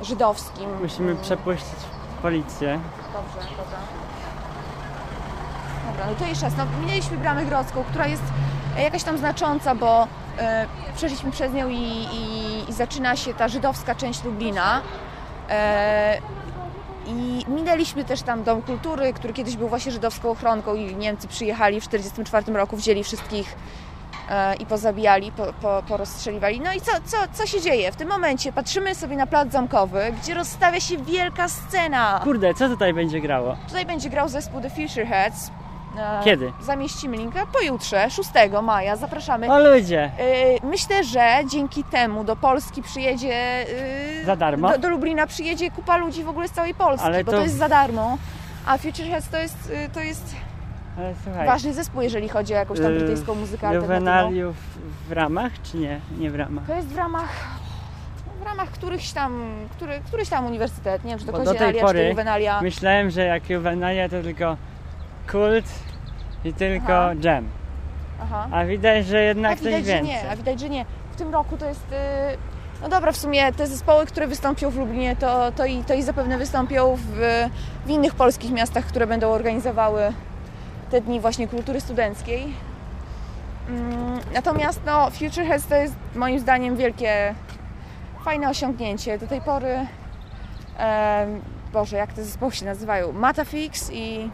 żydowskim. 0.02 0.70
Musimy 0.82 1.16
przepuścić 1.16 1.78
policję. 2.22 2.80
Dobrze, 3.12 3.48
dobra. 3.50 3.78
Dobra, 5.90 6.06
no 6.06 6.14
to 6.18 6.24
jeszcze 6.26 6.44
raz. 6.44 6.56
No, 6.56 6.64
minęliśmy 6.80 7.16
Bramę 7.16 7.44
Grodzką, 7.44 7.84
która 7.84 8.06
jest 8.06 8.22
e, 8.76 8.82
jakaś 8.82 9.02
tam 9.04 9.18
znacząca, 9.18 9.74
bo 9.74 10.06
e, 10.38 10.66
przeszliśmy 10.96 11.30
przez 11.30 11.52
nią 11.52 11.68
i, 11.68 11.74
i, 12.12 12.70
i 12.70 12.72
zaczyna 12.72 13.16
się 13.16 13.34
ta 13.34 13.48
żydowska 13.48 13.94
część 13.94 14.24
Lublina. 14.24 14.80
E, 15.50 16.18
I 17.06 17.44
minęliśmy 17.48 18.04
też 18.04 18.22
tam 18.22 18.42
Dom 18.44 18.62
Kultury, 18.62 19.12
który 19.12 19.32
kiedyś 19.32 19.56
był 19.56 19.68
właśnie 19.68 19.92
żydowską 19.92 20.30
ochronką 20.30 20.74
i 20.74 20.96
Niemcy 20.96 21.28
przyjechali 21.28 21.80
w 21.80 21.88
1944 21.88 22.58
roku, 22.58 22.76
wzięli 22.76 23.04
wszystkich 23.04 23.56
e, 24.30 24.54
i 24.56 24.66
pozabijali, 24.66 25.32
po, 25.32 25.52
po, 25.52 25.82
porozstrzeliwali. 25.88 26.60
No 26.60 26.72
i 26.72 26.80
co, 26.80 26.92
co, 27.04 27.16
co 27.32 27.46
się 27.46 27.60
dzieje? 27.60 27.92
W 27.92 27.96
tym 27.96 28.08
momencie 28.08 28.52
patrzymy 28.52 28.94
sobie 28.94 29.16
na 29.16 29.26
plac 29.26 29.52
zamkowy, 29.52 30.14
gdzie 30.22 30.34
rozstawia 30.34 30.80
się 30.80 30.96
wielka 30.98 31.48
scena. 31.48 32.20
Kurde, 32.24 32.54
co 32.54 32.68
tutaj 32.68 32.94
będzie 32.94 33.20
grało? 33.20 33.56
Tutaj 33.68 33.86
będzie 33.86 34.10
grał 34.10 34.28
zespół 34.28 34.60
The 34.60 34.70
Futureheads. 34.70 35.48
E, 35.48 35.59
Kiedy? 36.24 36.52
Zamieścimy 36.60 37.16
linka 37.16 37.46
pojutrze, 37.46 38.10
6 38.10 38.30
maja. 38.62 38.96
Zapraszamy. 38.96 39.52
O 39.52 39.58
ludzie! 39.74 40.10
E, 40.18 40.66
Myślę, 40.66 41.04
że 41.04 41.38
dzięki 41.50 41.84
temu 41.84 42.24
do 42.24 42.36
Polski 42.36 42.82
przyjedzie. 42.82 43.34
e, 43.34 44.24
Za 44.24 44.36
darmo? 44.36 44.70
Do, 44.70 44.78
do 44.78 44.88
Lublina 44.88 45.26
przyjedzie 45.26 45.70
kupa 45.70 45.96
ludzi 45.96 46.24
w 46.24 46.28
ogóle 46.28 46.48
z 46.48 46.50
całej 46.50 46.74
Polski, 46.74 47.06
Ale 47.06 47.24
bo 47.24 47.30
to- 47.32 47.36
to 47.38 47.42
jest 47.42 47.56
za 47.56 47.68
darmo. 47.68 48.18
A 48.66 48.78
Futureheads 48.78 49.28
to 49.28 49.38
jest, 49.38 49.72
e, 49.74 49.88
to 49.88 50.00
jest 50.00 50.34
Ale 50.98 51.14
słuchaj, 51.24 51.46
ważny 51.46 51.72
zespół, 51.74 52.02
jeżeli 52.02 52.28
chodzi 52.28 52.54
o 52.54 52.56
jakąś 52.56 52.80
tam 52.80 52.86
brytyjską 52.98 53.34
muzykę 53.34 53.68
alternatywną. 53.68 54.10
Juwenaliów 54.10 54.56
w 55.08 55.12
ramach, 55.12 55.52
czy 55.62 55.76
nie? 55.76 56.00
Nie 56.18 56.30
w 56.30 56.34
ramach. 56.36 56.66
To 56.66 56.74
jest 56.74 56.88
w 56.88 56.96
ramach. 56.96 57.28
W 58.40 58.42
ramach 58.44 58.68
którychś 58.70 59.10
tam, 59.12 59.54
który, 59.76 60.00
któryś 60.06 60.28
tam 60.28 60.46
uniwersytet, 60.46 61.04
nie 61.04 61.10
wiem, 61.10 61.18
czy 61.18 61.26
to 61.26 61.32
Kozienalia, 61.32 61.86
czy 61.88 61.94
to 61.94 62.02
Juvenalia. 62.02 62.60
myślałem, 62.62 63.10
że 63.10 63.24
jak 63.24 63.50
Juvenalia 63.50 64.08
to 64.08 64.22
tylko 64.22 64.56
kult 65.30 65.64
i 66.44 66.52
tylko 66.52 66.92
Aha. 66.92 67.12
jam. 67.22 67.44
Aha. 68.22 68.48
A 68.52 68.64
widać, 68.64 69.06
że 69.06 69.22
jednak 69.22 69.52
a 69.52 69.56
coś 69.56 69.64
widać, 69.64 69.86
że 69.86 69.92
więcej. 69.92 70.08
nie, 70.14 70.30
a 70.30 70.36
widać, 70.36 70.60
że 70.60 70.68
nie. 70.68 70.84
W 71.12 71.16
tym 71.16 71.32
roku 71.32 71.56
to 71.56 71.66
jest. 71.66 71.92
y, 71.92 72.36
No 72.82 72.88
dobra, 72.88 73.12
w 73.12 73.16
sumie 73.16 73.52
te 73.52 73.66
zespoły, 73.66 74.06
które 74.06 74.26
wystąpią 74.26 74.70
w 74.70 74.76
Lublinie, 74.76 75.16
to, 75.16 75.52
to, 75.52 75.64
i, 75.66 75.84
to 75.84 75.94
i 75.94 76.02
zapewne 76.02 76.38
wystąpią 76.38 76.96
w, 76.96 77.46
w 77.86 77.90
innych 77.90 78.14
polskich 78.14 78.52
miastach, 78.52 78.84
które 78.86 79.06
będą 79.06 79.30
organizowały 79.30 80.12
te 80.90 81.00
dni 81.00 81.20
właśnie 81.20 81.48
kultury 81.48 81.80
studenckiej. 81.80 82.54
Mm, 83.68 84.18
Natomiast 84.34 84.80
no, 84.86 85.10
Futureheads 85.10 85.66
to 85.66 85.74
jest 85.74 85.94
moim 86.14 86.38
zdaniem 86.38 86.76
wielkie, 86.76 87.34
fajne 88.24 88.48
osiągnięcie. 88.50 89.18
Do 89.18 89.26
tej 89.26 89.40
pory, 89.40 89.86
em, 90.78 91.40
Boże, 91.72 91.96
jak 91.96 92.12
te 92.12 92.24
zespoły 92.24 92.52
się 92.52 92.64
nazywają? 92.64 93.12
Matafix 93.12 93.90
i, 93.92 94.30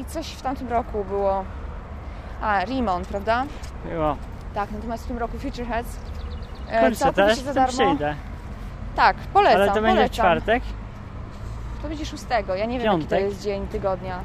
i 0.00 0.04
coś 0.04 0.26
w 0.26 0.42
tamtym 0.42 0.68
roku 0.68 1.04
było. 1.04 1.44
A, 2.42 2.64
Rimon, 2.64 3.04
prawda? 3.04 3.44
Było. 3.84 4.16
Tak, 4.54 4.70
natomiast 4.70 5.04
w 5.04 5.08
tym 5.08 5.18
roku 5.18 5.38
Futureheads. 5.38 5.96
E, 6.68 6.80
Kurczę, 6.80 7.12
teraz 7.12 7.38
za 7.42 7.54
darmo. 7.54 7.72
przyjdę. 7.72 8.14
Tak, 8.96 9.16
polecam. 9.16 9.60
Ale 9.60 9.66
to 9.68 9.74
będzie 9.74 9.88
polecam. 9.88 10.14
czwartek? 10.14 10.62
To 11.82 11.88
będzie 11.88 12.06
szóstego. 12.06 12.54
Ja 12.54 12.66
nie 12.66 12.78
wiem, 12.78 12.86
jaki 12.86 12.98
to 12.98 13.08
Piątek? 13.08 13.20
jest 13.24 13.42
dzień 13.42 13.66
tygodnia. 13.66 14.18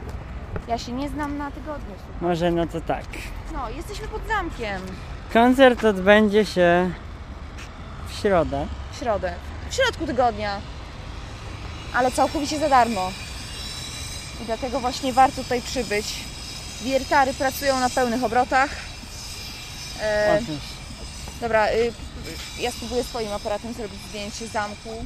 Ja 0.67 0.77
się 0.77 0.91
nie 0.91 1.09
znam 1.09 1.37
na 1.37 1.51
tygodniu. 1.51 1.95
słuchaj. 1.97 2.29
Może 2.29 2.51
no 2.51 2.67
to 2.67 2.81
tak. 2.81 3.05
No, 3.53 3.69
jesteśmy 3.69 4.07
pod 4.07 4.27
zamkiem. 4.27 4.81
Koncert 5.33 5.83
odbędzie 5.83 6.45
się 6.45 6.91
w 8.07 8.13
środę. 8.13 8.65
W 8.91 8.95
środę. 8.97 9.33
W 9.69 9.73
środku 9.73 10.05
tygodnia. 10.05 10.49
Ale 11.95 12.11
całkowicie 12.11 12.59
za 12.59 12.69
darmo. 12.69 13.09
I 14.41 14.45
dlatego 14.45 14.79
właśnie 14.79 15.13
warto 15.13 15.43
tutaj 15.43 15.61
przybyć. 15.61 16.05
Wiertary 16.81 17.33
pracują 17.33 17.79
na 17.79 17.89
pełnych 17.89 18.23
obrotach. 18.23 18.69
E, 20.01 20.41
dobra, 21.41 21.71
y, 21.71 21.93
ja 22.59 22.71
spróbuję 22.71 23.03
swoim 23.03 23.31
aparatem 23.31 23.73
zrobić 23.73 23.99
zdjęcie 24.09 24.47
zamku. 24.47 25.05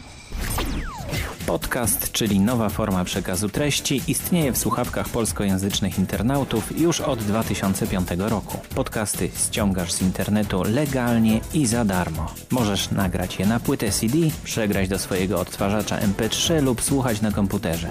Podcast, 1.46 2.12
czyli 2.12 2.40
nowa 2.40 2.70
forma 2.70 3.04
przekazu 3.04 3.50
treści, 3.50 4.02
istnieje 4.08 4.52
w 4.52 4.58
słuchawkach 4.58 5.10
polskojęzycznych 5.10 6.00
internautów 6.00 6.80
już 6.80 7.02
od 7.02 7.20
2005 7.20 8.08
roku. 8.18 8.58
Podcasty 8.76 9.30
ściągasz 9.36 9.92
z 9.92 10.02
internetu 10.02 10.64
legalnie 10.64 11.42
i 11.54 11.66
za 11.66 11.86
darmo. 11.86 12.34
Możesz 12.52 12.92
nagrać 12.92 13.40
je 13.40 13.46
na 13.46 13.60
płytę 13.60 13.92
CD, 13.92 14.18
przegrać 14.44 14.90
do 14.90 15.00
swojego 15.00 15.40
odtwarzacza 15.40 16.00
MP3 16.00 16.64
lub 16.64 16.82
słuchać 16.82 17.22
na 17.22 17.32
komputerze. 17.32 17.90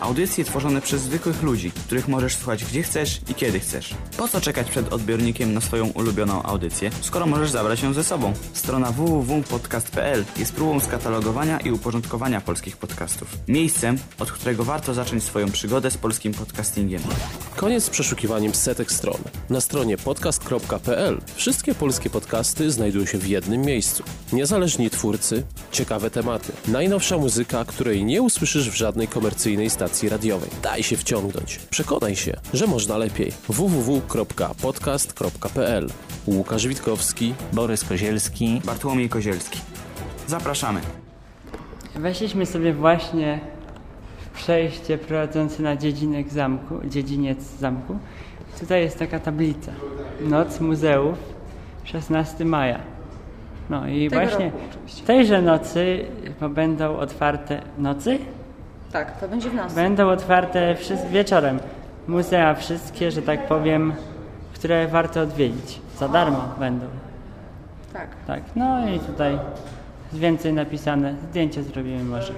Audycje 0.00 0.44
tworzone 0.44 0.80
przez 0.80 1.02
zwykłych 1.02 1.42
ludzi, 1.42 1.70
których 1.70 2.08
możesz 2.08 2.36
słuchać 2.36 2.64
gdzie 2.64 2.82
chcesz 2.82 3.20
i 3.28 3.34
kiedy 3.34 3.60
chcesz. 3.60 3.94
Po 4.16 4.28
co 4.28 4.40
czekać 4.40 4.70
przed 4.70 4.92
odbiornikiem 4.92 5.54
na 5.54 5.60
swoją 5.60 5.86
ulubioną 5.86 6.42
audycję, 6.42 6.90
skoro 7.00 7.26
możesz 7.26 7.50
zabrać 7.50 7.82
ją 7.82 7.92
ze 7.92 8.04
sobą? 8.04 8.32
Strona 8.52 8.92
www.podcast.pl 8.92 10.24
jest 10.36 10.52
próbą 10.52 10.80
skatalogowania 10.80 11.60
i 11.60 11.70
uporządkowania 11.70 12.40
polskich 12.44 12.76
podcastów. 12.76 13.28
Miejscem, 13.48 13.98
od 14.18 14.32
którego 14.32 14.64
warto 14.64 14.94
zacząć 14.94 15.22
swoją 15.22 15.50
przygodę 15.50 15.90
z 15.90 15.96
polskim 15.96 16.34
podcastingiem. 16.34 17.02
Koniec 17.56 17.84
z 17.84 17.90
przeszukiwaniem 17.90 18.54
setek 18.54 18.92
stron. 18.92 19.18
Na 19.50 19.60
stronie 19.60 19.98
podcast.pl 19.98 21.20
wszystkie 21.34 21.74
polskie 21.74 22.10
podcasty 22.10 22.70
znajdują 22.70 23.06
się 23.06 23.18
w 23.18 23.28
jednym 23.28 23.60
miejscu. 23.60 24.04
Niezależni 24.32 24.90
twórcy, 24.90 25.42
ciekawe 25.72 26.10
tematy, 26.10 26.52
najnowsza 26.68 27.18
muzyka, 27.18 27.64
której 27.64 28.04
nie 28.04 28.22
usłyszysz 28.22 28.70
w 28.70 28.74
żadnej 28.74 29.08
komercyjnej 29.08 29.70
stacji 29.70 29.94
stacji 29.94 30.08
radiowej. 30.08 30.50
Daj 30.62 30.82
się 30.82 30.96
wciągnąć. 30.96 31.60
Przekonaj 31.70 32.16
się, 32.16 32.36
że 32.54 32.66
można 32.66 32.98
lepiej. 32.98 33.32
www.podcast.pl 33.48 35.90
Łukasz 36.26 36.66
Witkowski, 36.66 37.34
Borys 37.52 37.84
Kozielski, 37.84 38.60
Bartłomiej 38.64 39.08
Kozielski. 39.08 39.58
Zapraszamy. 40.26 41.03
Weszliśmy 41.94 42.46
sobie 42.46 42.72
właśnie 42.72 43.40
w 44.18 44.30
przejście 44.30 44.98
prowadzące 44.98 45.62
na 45.62 45.76
dziedzinek 45.76 46.28
zamku, 46.28 46.74
dziedziniec 46.84 47.38
zamku. 47.42 47.98
Tutaj 48.60 48.82
jest 48.82 48.98
taka 48.98 49.18
tablica. 49.20 49.72
Noc 50.20 50.60
muzeów, 50.60 51.18
16 51.84 52.44
maja. 52.44 52.78
No 53.70 53.88
i 53.88 54.10
Tego 54.10 54.22
właśnie 54.22 54.44
roku 54.44 54.58
oczywiście. 54.70 55.06
tejże 55.06 55.42
nocy 55.42 56.04
bo 56.40 56.48
będą 56.48 56.96
otwarte 56.96 57.62
nocy? 57.78 58.18
Tak, 58.92 59.20
to 59.20 59.28
będzie 59.28 59.50
w 59.50 59.54
nas. 59.54 59.74
Będą 59.74 60.08
otwarte 60.08 60.74
wszys- 60.74 61.08
wieczorem. 61.10 61.58
Muzea 62.08 62.54
wszystkie, 62.54 63.10
że 63.10 63.22
tak 63.22 63.46
powiem, 63.48 63.92
które 64.54 64.88
warto 64.88 65.20
odwiedzić. 65.20 65.80
Za 65.98 66.08
darmo 66.08 66.48
będą. 66.58 66.86
Tak. 67.92 68.08
Tak, 68.26 68.42
no 68.56 68.88
i 68.88 68.98
tutaj 69.00 69.38
więcej 70.18 70.52
napisane. 70.52 71.14
Zdjęcie 71.30 71.62
zrobimy 71.62 72.04
może. 72.04 72.34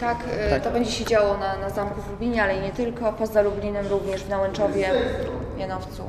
Tak, 0.00 0.18
y, 0.46 0.50
Tak. 0.50 0.62
to 0.64 0.70
będzie 0.70 0.90
się 0.90 1.04
działo 1.04 1.36
na, 1.38 1.58
na 1.58 1.70
zamku 1.70 2.02
w 2.02 2.10
Lublinie, 2.10 2.42
ale 2.42 2.56
i 2.56 2.60
nie 2.60 2.70
tylko. 2.72 3.12
Poza 3.12 3.42
Lublinem 3.42 3.86
również 3.86 4.24
w 4.24 4.28
Nałęczowie, 4.28 4.90
w 5.56 5.58
Janowcu. 5.58 6.02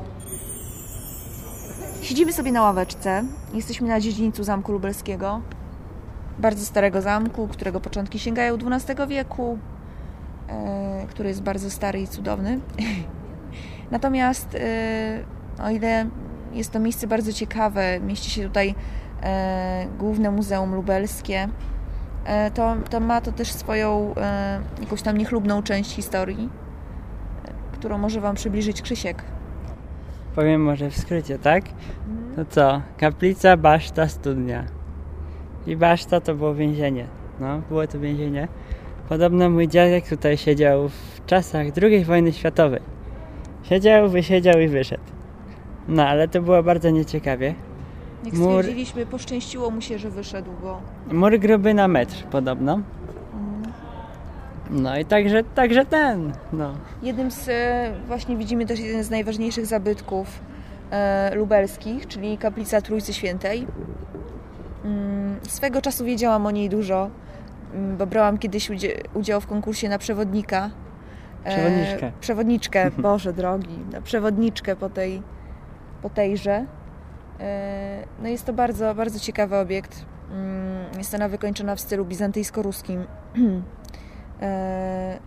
Siedzimy 2.02 2.34
sobie 2.34 2.52
na 2.52 2.62
ławeczce. 2.62 3.24
Jesteśmy 3.54 3.88
na 3.88 4.00
dziedzińcu 4.00 4.44
Zamku 4.44 4.72
Lubelskiego. 4.72 5.42
Bardzo 6.40 6.66
starego 6.66 7.02
zamku, 7.02 7.48
którego 7.48 7.80
początki 7.80 8.20
sięgają 8.20 8.56
XII 8.56 9.08
wieku, 9.08 9.58
e, 10.50 11.06
który 11.10 11.30
jest 11.30 11.42
bardzo 11.42 11.70
stary 11.70 12.02
i 12.02 12.08
cudowny. 12.08 12.60
Natomiast 13.92 14.56
e, 14.56 15.64
o 15.64 15.70
ile 15.70 16.06
jest 16.54 16.72
to 16.72 16.80
miejsce 16.80 17.08
bardzo 17.08 17.34
ciekawe, 17.34 18.00
mieści 18.00 18.30
się 18.30 18.48
tutaj 18.48 18.76
główne 20.00 20.32
Muzeum 20.32 20.76
Lubelskie, 20.76 21.48
e, 22.26 22.52
to, 22.52 22.76
to 22.90 23.00
ma 23.00 23.22
to 23.22 23.32
też 23.32 23.52
swoją 23.52 24.14
e, 24.18 24.60
jakąś 24.82 25.02
tam 25.02 25.18
niechlubną 25.18 25.64
część 25.64 25.96
historii, 25.96 26.50
e, 27.46 27.52
którą 27.74 27.98
może 27.98 28.22
Wam 28.22 28.36
przybliżyć 28.36 28.82
Krzysiek. 28.82 29.24
Powiem 30.36 30.64
może 30.64 30.90
w 30.90 30.98
skrócie, 30.98 31.40
tak? 31.40 31.64
To 32.36 32.46
co? 32.46 32.82
Kaplica, 32.98 33.58
baszta, 33.58 34.08
studnia. 34.08 34.66
I 35.68 35.76
baszta 35.76 36.22
to 36.22 36.36
było 36.36 36.56
więzienie. 36.56 37.08
No, 37.40 37.62
było 37.70 37.88
to 37.88 38.00
więzienie. 38.00 38.48
Podobno 39.10 39.50
mój 39.50 39.68
dziadek 39.68 40.08
tutaj 40.08 40.38
siedział 40.38 40.90
w 40.90 41.26
czasach 41.26 41.68
II 41.82 42.06
wojny 42.06 42.34
światowej. 42.34 42.80
Siedział, 43.64 44.10
wysiedział 44.10 44.60
i 44.60 44.68
wyszedł. 44.68 45.04
No, 45.88 46.08
ale 46.08 46.28
to 46.28 46.42
było 46.42 46.64
bardzo 46.64 46.90
nieciekawie. 46.90 47.56
Jak 48.26 48.34
Mur, 48.34 48.50
stwierdziliśmy, 48.50 49.06
poszczęściło 49.06 49.70
mu 49.72 49.82
się, 49.82 50.00
że 50.00 50.10
wyszedł, 50.10 50.52
bo 50.62 50.82
mur 51.12 51.40
gruby 51.40 51.74
na 51.74 51.88
metr 51.88 52.24
podobno. 52.32 52.80
No 54.72 54.98
i 54.98 55.06
także, 55.06 55.44
także 55.44 55.86
ten, 55.86 56.34
no. 56.54 56.74
Jednym 57.02 57.32
z, 57.32 57.50
e, 57.50 57.92
właśnie 58.08 58.38
widzimy 58.38 58.66
też 58.66 58.80
jeden 58.80 59.04
z 59.04 59.10
najważniejszych 59.10 59.66
zabytków 59.66 60.28
e, 60.92 61.36
lubelskich, 61.36 62.08
czyli 62.08 62.38
kaplica 62.38 62.82
Trójcy 62.82 63.14
Świętej. 63.14 63.68
Mm, 64.86 65.36
Swego 65.48 65.82
czasu 65.82 66.06
wiedziałam 66.06 66.46
o 66.46 66.52
niej 66.52 66.70
dużo, 66.70 67.10
mm, 67.74 67.98
bo 67.98 68.08
brałam 68.08 68.38
kiedyś 68.38 68.72
udział 69.14 69.42
w 69.42 69.48
konkursie 69.48 69.90
na 69.90 69.98
przewodnika. 69.98 70.70
E, 71.44 71.50
Przewodniczkę. 71.52 72.12
przewodniczkę, 72.22 72.92
Boże 72.98 73.34
drogi, 73.34 73.80
na 73.92 74.02
przewodniczkę 74.02 74.76
po, 74.76 74.90
tej, 74.90 75.22
po 76.02 76.10
tejże. 76.10 76.66
E, 77.44 78.04
No 78.22 78.28
jest 78.30 78.46
to 78.46 78.54
bardzo, 78.54 78.96
bardzo 78.96 79.20
ciekawy 79.20 79.58
obiekt. 79.58 80.06
Mm, 80.32 80.98
Jest 80.98 81.14
ona 81.14 81.30
wykończona 81.30 81.76
w 81.76 81.80
stylu 81.80 82.06
bizantyjsko-ruskim, 82.06 83.06
e, 84.42 85.18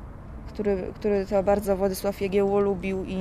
który, 0.49 0.93
który 0.95 1.27
to 1.27 1.43
bardzo 1.43 1.77
Władysław 1.77 2.21
Jagiełło 2.21 2.61
lubił 2.61 3.05
i 3.05 3.21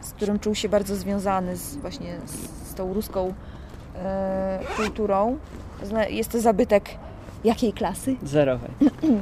z 0.00 0.12
którym 0.12 0.38
czuł 0.38 0.54
się 0.54 0.68
bardzo 0.68 0.96
związany 0.96 1.56
z, 1.56 1.76
właśnie 1.76 2.16
z, 2.26 2.70
z 2.70 2.74
tą 2.74 2.94
ruską 2.94 3.34
e, 3.96 4.58
kulturą. 4.76 5.38
Jest 6.10 6.30
to 6.32 6.40
zabytek 6.40 6.84
jakiej 7.44 7.72
klasy? 7.72 8.16
Zerowej. 8.34 8.70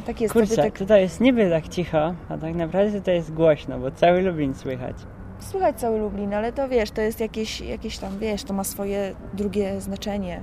Taki 0.07 0.23
jest 0.25 0.33
Kurczę, 0.33 0.55
zabytek. 0.55 0.79
tutaj 0.79 1.01
jest 1.03 1.21
niby 1.21 1.51
tak 1.51 1.69
cicho, 1.69 2.15
a 2.29 2.39
tak 2.39 2.55
naprawdę 2.55 2.99
tutaj 2.99 3.15
jest 3.15 3.33
głośno, 3.35 3.79
bo 3.79 3.91
cały 3.91 4.23
Lublin 4.23 4.55
słychać. 4.55 4.97
Słychać 5.51 5.77
cały 5.77 5.99
Lublin, 5.99 6.35
ale 6.35 6.53
to 6.53 6.69
wiesz, 6.69 6.91
to 6.91 7.01
jest 7.01 7.21
jakieś, 7.21 7.61
jakieś 7.61 7.99
tam, 7.99 8.19
wiesz, 8.19 8.45
to 8.45 8.55
ma 8.55 8.65
swoje 8.65 9.15
drugie 9.35 9.81
znaczenie. 9.81 10.41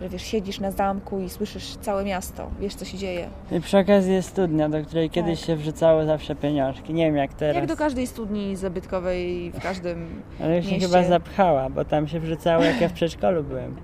Że 0.00 0.08
wiesz, 0.08 0.22
siedzisz 0.22 0.60
na 0.60 0.70
zamku 0.70 1.20
i 1.20 1.30
słyszysz 1.30 1.76
całe 1.76 2.04
miasto, 2.04 2.50
wiesz 2.60 2.74
co 2.74 2.84
się 2.84 2.98
dzieje. 2.98 3.28
I 3.52 3.60
przy 3.60 3.78
okazji 3.78 4.12
jest 4.12 4.28
studnia, 4.28 4.68
do 4.68 4.82
której 4.84 5.10
kiedyś 5.10 5.46
się 5.46 5.56
wrzucało 5.56 6.04
zawsze 6.04 6.34
pieniążki. 6.34 6.94
Nie 6.94 7.06
wiem 7.06 7.16
jak 7.16 7.34
teraz. 7.34 7.54
Tak. 7.54 7.62
Jak 7.62 7.68
do 7.70 7.76
każdej 7.76 8.06
studni 8.06 8.56
zabytkowej 8.56 9.50
w 9.50 9.62
każdym 9.62 10.22
Ale 10.44 10.56
już 10.56 10.66
się 10.66 10.78
chyba 10.78 11.04
zapchała, 11.04 11.70
bo 11.70 11.84
tam 11.84 12.08
się 12.08 12.20
wrzucało 12.20 12.64
jak 12.64 12.80
ja 12.80 12.88
w 12.88 12.92
przedszkolu 12.92 13.44
byłem. 13.44 13.76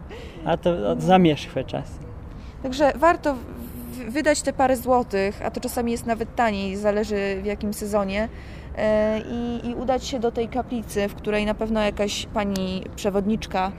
A 0.44 0.57
to 0.57 0.90
od 0.90 1.02
zamierzchłe 1.02 1.64
czasy. 1.64 1.98
Także 2.62 2.92
warto 2.96 3.35
wydać 4.09 4.42
te 4.42 4.52
parę 4.52 4.76
złotych, 4.76 5.42
a 5.44 5.50
to 5.50 5.61
czasami 5.61 5.92
jest 5.92 6.07
nawet 6.07 6.35
taniej, 6.35 6.76
zależy 6.76 7.40
w 7.42 7.46
jakim 7.46 7.74
sezonie, 7.74 8.29
i, 9.30 9.68
i 9.68 9.74
udać 9.74 10.04
się 10.04 10.18
do 10.18 10.32
tej 10.32 10.48
kaplicy, 10.48 11.08
w 11.08 11.14
której 11.14 11.46
na 11.46 11.54
pewno 11.54 11.80
jakaś 11.80 12.26
pani 12.34 12.82
przewodniczka 12.96 13.72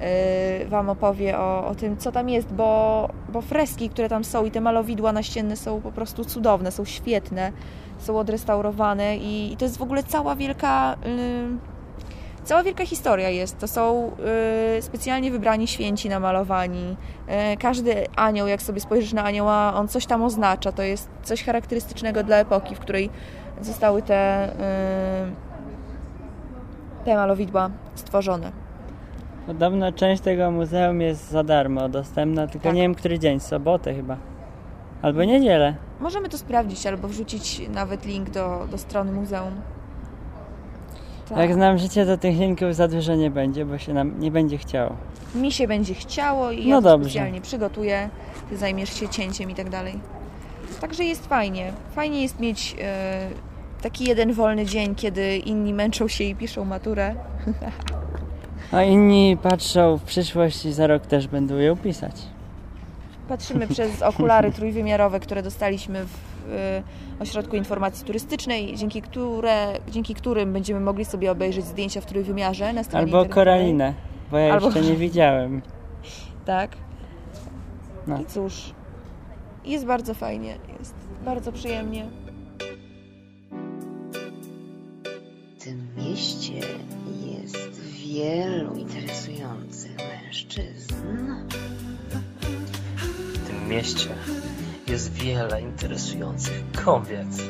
e, 0.00 0.66
Wam 0.66 0.88
opowie 0.90 1.38
o, 1.38 1.66
o 1.66 1.74
tym, 1.74 1.96
co 1.96 2.12
tam 2.12 2.28
jest, 2.28 2.52
bo, 2.52 3.08
bo 3.28 3.40
freski, 3.40 3.88
które 3.90 4.08
tam 4.08 4.24
są 4.24 4.44
i 4.44 4.50
te 4.50 4.60
malowidła 4.60 5.12
naścienne 5.12 5.56
są 5.56 5.80
po 5.80 5.92
prostu 5.92 6.24
cudowne, 6.24 6.72
są 6.72 6.84
świetne, 6.84 7.52
są 7.98 8.18
odrestaurowane 8.18 9.16
i, 9.16 9.52
i 9.52 9.56
to 9.56 9.64
jest 9.64 9.78
w 9.78 9.82
ogóle 9.82 10.02
cała 10.02 10.36
wielka... 10.36 10.96
y, 11.06 11.74
Cała 12.44 12.62
wielka 12.62 12.86
historia 12.86 13.28
jest. 13.28 13.58
To 13.58 13.68
są 13.68 14.10
y, 14.78 14.82
specjalnie 14.82 15.30
wybrani 15.30 15.68
święci 15.68 16.08
namalowani. 16.08 16.96
Y, 17.52 17.56
każdy 17.56 18.06
anioł, 18.16 18.48
jak 18.48 18.62
sobie 18.62 18.80
spojrzysz 18.80 19.12
na 19.12 19.24
anioła, 19.24 19.74
on 19.74 19.88
coś 19.88 20.06
tam 20.06 20.22
oznacza. 20.22 20.72
To 20.72 20.82
jest 20.82 21.08
coś 21.22 21.44
charakterystycznego 21.44 22.22
dla 22.22 22.36
epoki, 22.36 22.74
w 22.74 22.78
której 22.78 23.10
zostały 23.60 24.02
te, 24.02 24.48
y, 24.52 24.54
te 27.04 27.16
malowidła 27.16 27.70
stworzone. 27.94 28.52
Podobno 29.46 29.92
część 29.92 30.22
tego 30.22 30.50
muzeum 30.50 31.00
jest 31.00 31.30
za 31.30 31.44
darmo 31.44 31.88
dostępna, 31.88 32.46
tylko 32.46 32.64
Tak. 32.64 32.74
nie 32.74 32.82
wiem 32.82 32.94
który 32.94 33.18
dzień, 33.18 33.40
sobotę 33.40 33.94
chyba. 33.94 34.16
Albo 35.02 35.24
niedzielę. 35.24 35.74
Możemy 36.00 36.28
to 36.28 36.38
sprawdzić 36.38 36.86
albo 36.86 37.08
wrzucić 37.08 37.68
nawet 37.68 38.06
link 38.06 38.30
do, 38.30 38.66
do 38.70 38.78
strony 38.78 39.12
muzeum. 39.12 39.52
Tak. 41.28 41.38
Jak 41.38 41.54
znam 41.54 41.78
życie, 41.78 42.06
to 42.06 42.16
tych 42.18 42.38
linków 42.38 42.74
za 42.74 42.88
dużo 42.88 43.14
nie 43.14 43.30
będzie, 43.30 43.64
bo 43.66 43.78
się 43.78 43.94
nam 43.94 44.20
nie 44.20 44.30
będzie 44.30 44.58
chciało. 44.58 44.96
Mi 45.34 45.52
się 45.52 45.68
będzie 45.68 45.94
chciało 45.94 46.50
i 46.50 46.62
No 46.68 46.76
ja 46.76 46.76
to 46.76 46.82
dobrze. 46.88 47.10
specjalnie 47.10 47.40
przygotuję. 47.40 48.08
Ty 48.50 48.56
zajmiesz 48.56 49.00
się 49.00 49.08
cięciem 49.08 49.50
i 49.50 49.54
tak 49.54 49.70
dalej. 49.70 50.00
Także 50.84 51.04
jest 51.04 51.26
fajnie. 51.26 51.72
Fajnie 51.94 52.22
jest 52.22 52.40
mieć 52.40 52.76
e, 52.80 53.28
taki 53.82 54.04
jeden 54.04 54.32
wolny 54.32 54.66
dzień, 54.66 54.94
kiedy 54.94 55.36
inni 55.36 55.74
męczą 55.74 56.08
się 56.08 56.24
i 56.24 56.34
piszą 56.34 56.64
maturę. 56.64 57.14
A 58.72 58.82
inni 58.82 59.36
patrzą 59.42 59.96
w 59.96 60.02
przyszłość 60.02 60.64
i 60.64 60.72
za 60.72 60.86
rok 60.86 61.06
też 61.06 61.28
będą 61.28 61.56
ją 61.56 61.76
pisać. 61.76 62.22
Patrzymy 63.28 63.68
przez 63.68 64.02
okulary 64.02 64.52
trójwymiarowe, 64.56 65.20
które 65.20 65.42
dostaliśmy 65.42 66.04
w 66.04 66.18
e, 66.52 66.82
Ośrodku 67.22 67.56
Informacji 67.56 68.06
Turystycznej, 68.06 68.76
dzięki, 68.76 69.02
które, 69.02 69.72
dzięki 69.88 70.14
którym 70.14 70.52
będziemy 70.52 70.80
mogli 70.80 71.04
sobie 71.04 71.30
obejrzeć 71.30 71.64
zdjęcia 71.64 72.00
w 72.00 72.06
trójwymiarze 72.06 72.72
na 72.72 72.84
stronie 72.84 73.04
Albo. 73.04 73.34
Koralinę, 73.34 73.94
bo 74.30 74.38
ja 74.38 74.54
Albo- 74.54 74.66
jeszcze 74.66 74.80
nie 74.82 74.96
widziałem. 74.96 75.62
Tak. 76.44 76.70
No. 78.06 78.20
I 78.20 78.26
cóż, 78.26 78.72
jest 79.64 79.84
bardzo 79.84 80.14
fajnie, 80.14 80.58
jest 80.78 80.94
bardzo 81.24 81.52
przyjemnie. 81.52 82.10
W 85.58 85.64
tym 85.64 85.88
mieście 85.96 86.60
jest 87.38 87.80
wielu 87.80 88.74
interesujących 88.74 89.96
mężczyzn. 89.98 90.94
W 93.34 93.46
tym 93.46 93.68
mieście 93.68 94.10
jest 94.88 95.12
wiele 95.12 95.60
interesujących 95.60 96.62
kobiet. 96.84 97.42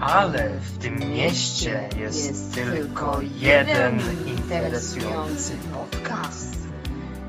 Ale 0.00 0.50
w 0.60 0.78
tym 0.78 0.98
mieście 0.98 1.88
jest, 2.00 2.54
tylko 2.54 3.20
jeden 3.40 4.00
interesujący 4.26 5.52
podcast. 5.72 6.56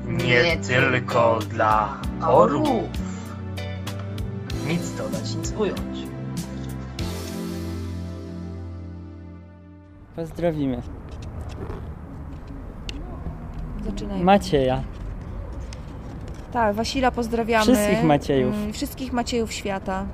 Nie 0.06 0.56
tylko 0.56 1.38
dla 1.50 2.00
orłów. 2.26 3.03
Nic 4.68 4.94
dodać, 4.96 5.34
nic 5.34 5.52
ująć. 5.58 5.98
Pozdrowimy. 10.16 10.82
Zaczynajmy. 13.84 14.24
Macieja. 14.24 14.82
Tak, 16.52 16.74
Wasila 16.76 17.10
pozdrawiamy. 17.10 17.64
Wszystkich 17.64 17.94
mm, 17.94 18.06
Maciejów. 18.06 18.54
Wszystkich 18.72 19.12
Maciejów 19.12 19.52
świata. 19.52 20.06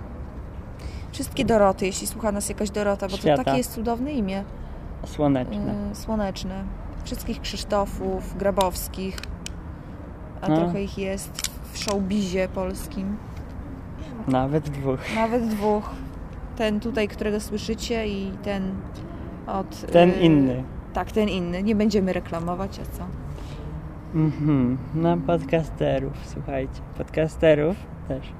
Wszystkie 1.12 1.44
Doroty, 1.44 1.86
jeśli 1.86 2.06
słucha 2.06 2.32
nas 2.32 2.48
jakaś 2.48 2.70
Dorota, 2.70 3.08
bo 3.08 3.16
Świata. 3.16 3.36
to 3.36 3.44
takie 3.44 3.58
jest 3.58 3.72
cudowne 3.74 4.12
imię. 4.12 4.44
Słoneczne. 5.06 5.56
Mm, 5.72 5.94
słoneczne. 5.94 6.64
Wszystkich 7.04 7.40
Krzysztofów, 7.40 8.36
Grabowskich, 8.36 9.18
a 10.40 10.48
No. 10.48 10.56
trochę 10.56 10.82
ich 10.82 10.98
jest 10.98 11.50
w 11.72 11.78
showbizie 11.78 12.48
polskim. 12.48 13.16
Nawet 14.30 14.70
dwóch. 14.70 15.14
Nawet 15.14 15.48
dwóch. 15.48 15.90
Ten 16.56 16.80
tutaj, 16.80 17.08
którego 17.08 17.40
słyszycie 17.40 18.08
i 18.08 18.30
ten 18.42 18.62
od... 19.46 19.86
Ten 19.92 20.10
y, 20.10 20.12
inny. 20.12 20.64
Tak, 20.92 21.12
ten 21.12 21.28
inny. 21.28 21.62
Nie 21.62 21.74
będziemy 21.74 22.12
reklamować, 22.12 22.78
a 22.80 22.96
co? 22.96 23.04
Mhm. 24.14 24.78
No 24.94 25.16
podcasterów, 25.16 26.12
słuchajcie. 26.24 26.80
Podcasterów 26.98 27.76
też. 28.08 28.32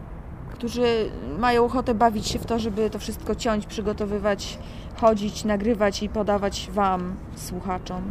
którzy 0.53 1.11
mają 1.39 1.65
ochotę 1.65 1.95
bawić 1.95 2.29
się 2.29 2.39
w 2.39 2.47
to, 2.47 2.59
żeby 2.59 2.91
to 2.91 2.99
wszystko 2.99 3.35
ciąć, 3.35 3.67
przygotowywać, 3.67 4.59
chodzić, 4.97 5.45
nagrywać 5.45 6.03
i 6.03 6.09
podawać 6.09 6.69
Wam, 6.73 7.15
słuchaczom. 7.37 8.03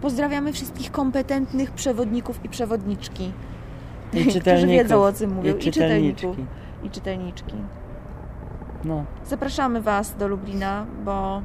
Pozdrawiamy 0.00 0.52
wszystkich 0.52 0.90
kompetentnych 0.90 1.70
przewodników 1.70 2.44
i 2.44 2.48
przewodniczki, 2.48 3.32
I 4.12 4.24
którzy 4.40 4.66
wiedzą 4.66 5.02
o 5.04 5.12
czym 5.12 5.34
mówią. 5.34 5.56
I 5.56 5.58
czytelniczki. 5.58 6.46
I 6.82 6.90
czytelniczki. 6.90 7.54
No. 8.84 9.04
Zapraszamy 9.24 9.80
Was 9.82 10.16
do 10.16 10.28
Lublina, 10.28 10.86
bo 11.04 11.42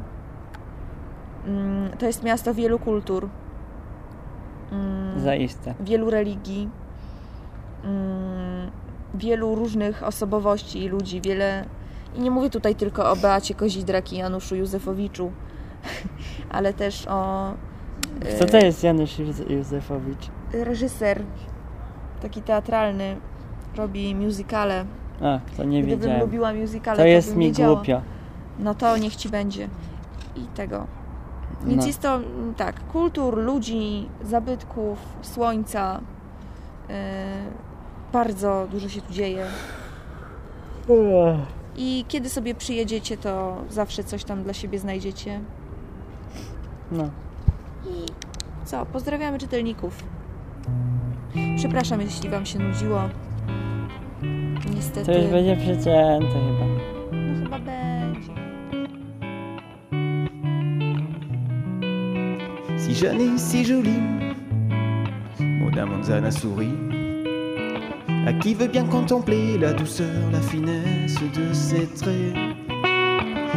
mm, 1.48 1.92
to 1.98 2.06
jest 2.06 2.24
miasto 2.24 2.54
wielu 2.54 2.80
kultur, 2.80 3.30
mm, 4.72 5.20
Zaiste. 5.20 5.74
wielu 5.80 6.10
religii, 6.10 6.70
mm, 7.84 8.72
wielu 9.14 9.56
różnych 9.56 10.04
osobowości 10.04 10.84
i 10.84 10.88
ludzi, 10.90 11.22
wiele... 11.22 11.66
I 12.16 12.22
nie 12.22 12.32
mówię 12.32 12.50
tutaj 12.50 12.76
tylko 12.76 13.12
o 13.12 13.16
Beacie 13.16 13.54
Kozidrak 13.56 14.14
i 14.14 14.18
Januszu 14.18 14.56
Józefowiczu, 14.56 15.32
ale 16.50 16.74
też 16.74 17.08
o... 17.08 17.54
Co 18.40 18.46
to 18.46 18.58
e, 18.58 18.66
jest 18.66 18.84
Janusz 18.84 19.20
Józe- 19.20 19.52
Józefowicz? 19.52 20.30
Reżyser, 20.54 21.24
taki 22.22 22.42
teatralny, 22.42 23.18
robi 23.76 24.16
musicale. 24.16 24.86
A, 25.22 25.40
to 25.58 25.64
nie 25.64 25.82
Gdybym 25.84 26.00
wiedziałem. 26.00 26.22
lubiła 26.22 26.54
musicale, 26.54 26.98
To 26.98 27.04
to 27.04 27.08
jest 27.08 27.30
bym 27.30 27.38
mi 27.40 27.46
wiedziała. 27.46 27.76
głupio. 27.76 28.02
No 28.60 28.76
to 28.76 28.98
niech 28.98 29.16
Ci 29.16 29.30
będzie. 29.30 29.68
I 30.36 30.42
tego. 30.56 30.88
Więc 31.66 31.82
No. 31.82 31.88
jest 31.88 32.02
to 32.02 32.16
mm, 32.16 32.54
tak, 32.54 32.88
kultur, 32.88 33.38
ludzi, 33.38 34.10
zabytków, 34.24 34.98
słońca. 35.22 36.00
Yy, 36.90 36.96
bardzo 38.14 38.68
dużo 38.72 38.90
się 38.90 39.02
tu 39.02 39.14
dzieje. 39.14 39.46
I 41.78 42.06
kiedy 42.08 42.30
sobie 42.30 42.56
przyjedziecie, 42.56 43.18
to 43.18 43.58
zawsze 43.70 44.04
coś 44.04 44.24
tam 44.24 44.44
dla 44.44 44.54
siebie 44.54 44.80
znajdziecie. 44.80 45.40
No. 46.92 47.04
I 47.86 48.06
co? 48.66 48.86
Pozdrawiamy 48.86 49.40
czytelników. 49.40 50.04
Przepraszam, 51.58 52.02
jeśli 52.02 52.30
Wam 52.30 52.46
się 52.46 52.60
nudziło. 52.60 53.02
Niestety. 54.86 55.06
To 55.06 55.18
już 55.18 55.32
będzie 55.32 55.56
przecięte 55.56 56.28
chyba. 56.28 56.66
No 57.12 57.44
chyba 57.44 57.60
będzie. 57.60 58.32
Si 62.78 62.94
jeune 62.94 63.22
et 63.22 63.42
si 63.42 63.66
jolie, 63.66 64.00
Mona 65.40 65.86
Manzana 65.86 66.32
sourit. 66.32 66.74
À 68.28 68.34
qui 68.34 68.54
veut 68.54 68.68
bien 68.72 68.86
contempler 68.86 69.58
la 69.58 69.74
douceur, 69.74 70.32
la 70.32 70.40
finesse 70.42 71.16
de 71.34 71.54
ses 71.54 71.88
traits? 71.88 72.36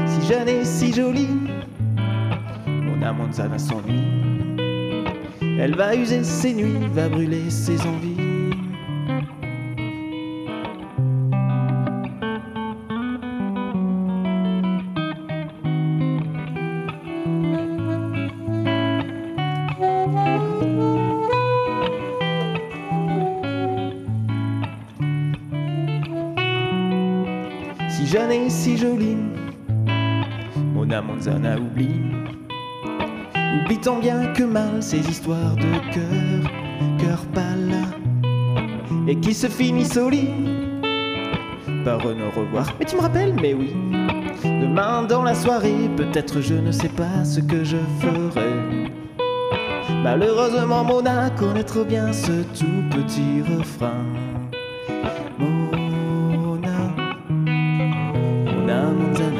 Si 0.06 0.26
jeune 0.28 0.48
et 0.48 0.64
si 0.64 0.92
jolie, 0.94 1.36
Mona 2.66 3.12
Manzana 3.12 3.58
s'ennuie. 3.58 4.02
Elle 5.60 5.74
va 5.74 5.94
user 5.94 6.24
ses 6.24 6.54
nuits, 6.54 6.88
va 6.94 7.08
brûler 7.08 7.50
ses 7.50 7.80
envies. 7.82 8.07
Oublie. 31.26 32.18
Tant 33.82 34.00
bien 34.00 34.32
que 34.34 34.42
mal 34.42 34.82
ces 34.82 34.98
histoires 34.98 35.54
de 35.54 35.92
cœur, 35.92 36.52
cœur 36.98 37.24
pâle, 37.32 37.76
et 39.06 39.16
qui 39.16 39.32
se 39.32 39.46
finissent 39.46 39.96
au 39.96 40.10
lit 40.10 40.28
par 41.84 42.00
un 42.00 42.20
au 42.20 42.40
revoir. 42.40 42.74
Mais 42.78 42.84
tu 42.84 42.96
me 42.96 43.00
rappelles, 43.00 43.34
mais 43.40 43.54
oui. 43.54 43.72
Demain 44.42 45.04
dans 45.04 45.22
la 45.22 45.34
soirée, 45.34 45.88
peut-être 45.96 46.40
je 46.40 46.54
ne 46.54 46.72
sais 46.72 46.88
pas 46.88 47.24
ce 47.24 47.40
que 47.40 47.62
je 47.62 47.76
ferai. 48.00 48.50
Malheureusement, 50.02 50.82
Mona 50.84 51.30
connaît 51.30 51.64
trop 51.64 51.84
bien 51.84 52.12
ce 52.12 52.42
tout 52.58 52.82
petit 52.90 53.42
refrain. 53.56 54.04
Mona, 55.38 55.78
Mona. 56.36 56.92
Mona, 58.52 59.37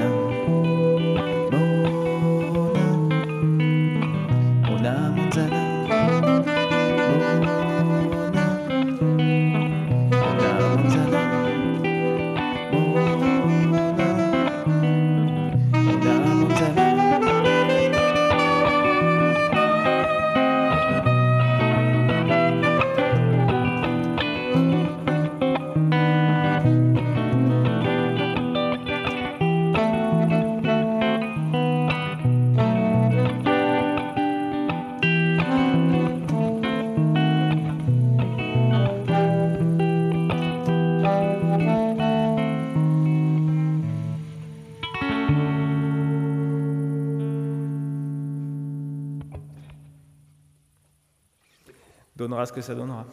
Donnera 52.39 52.47
ce 52.47 52.53
que 52.53 52.61
ça 52.61 52.72
donnera. 52.72 53.05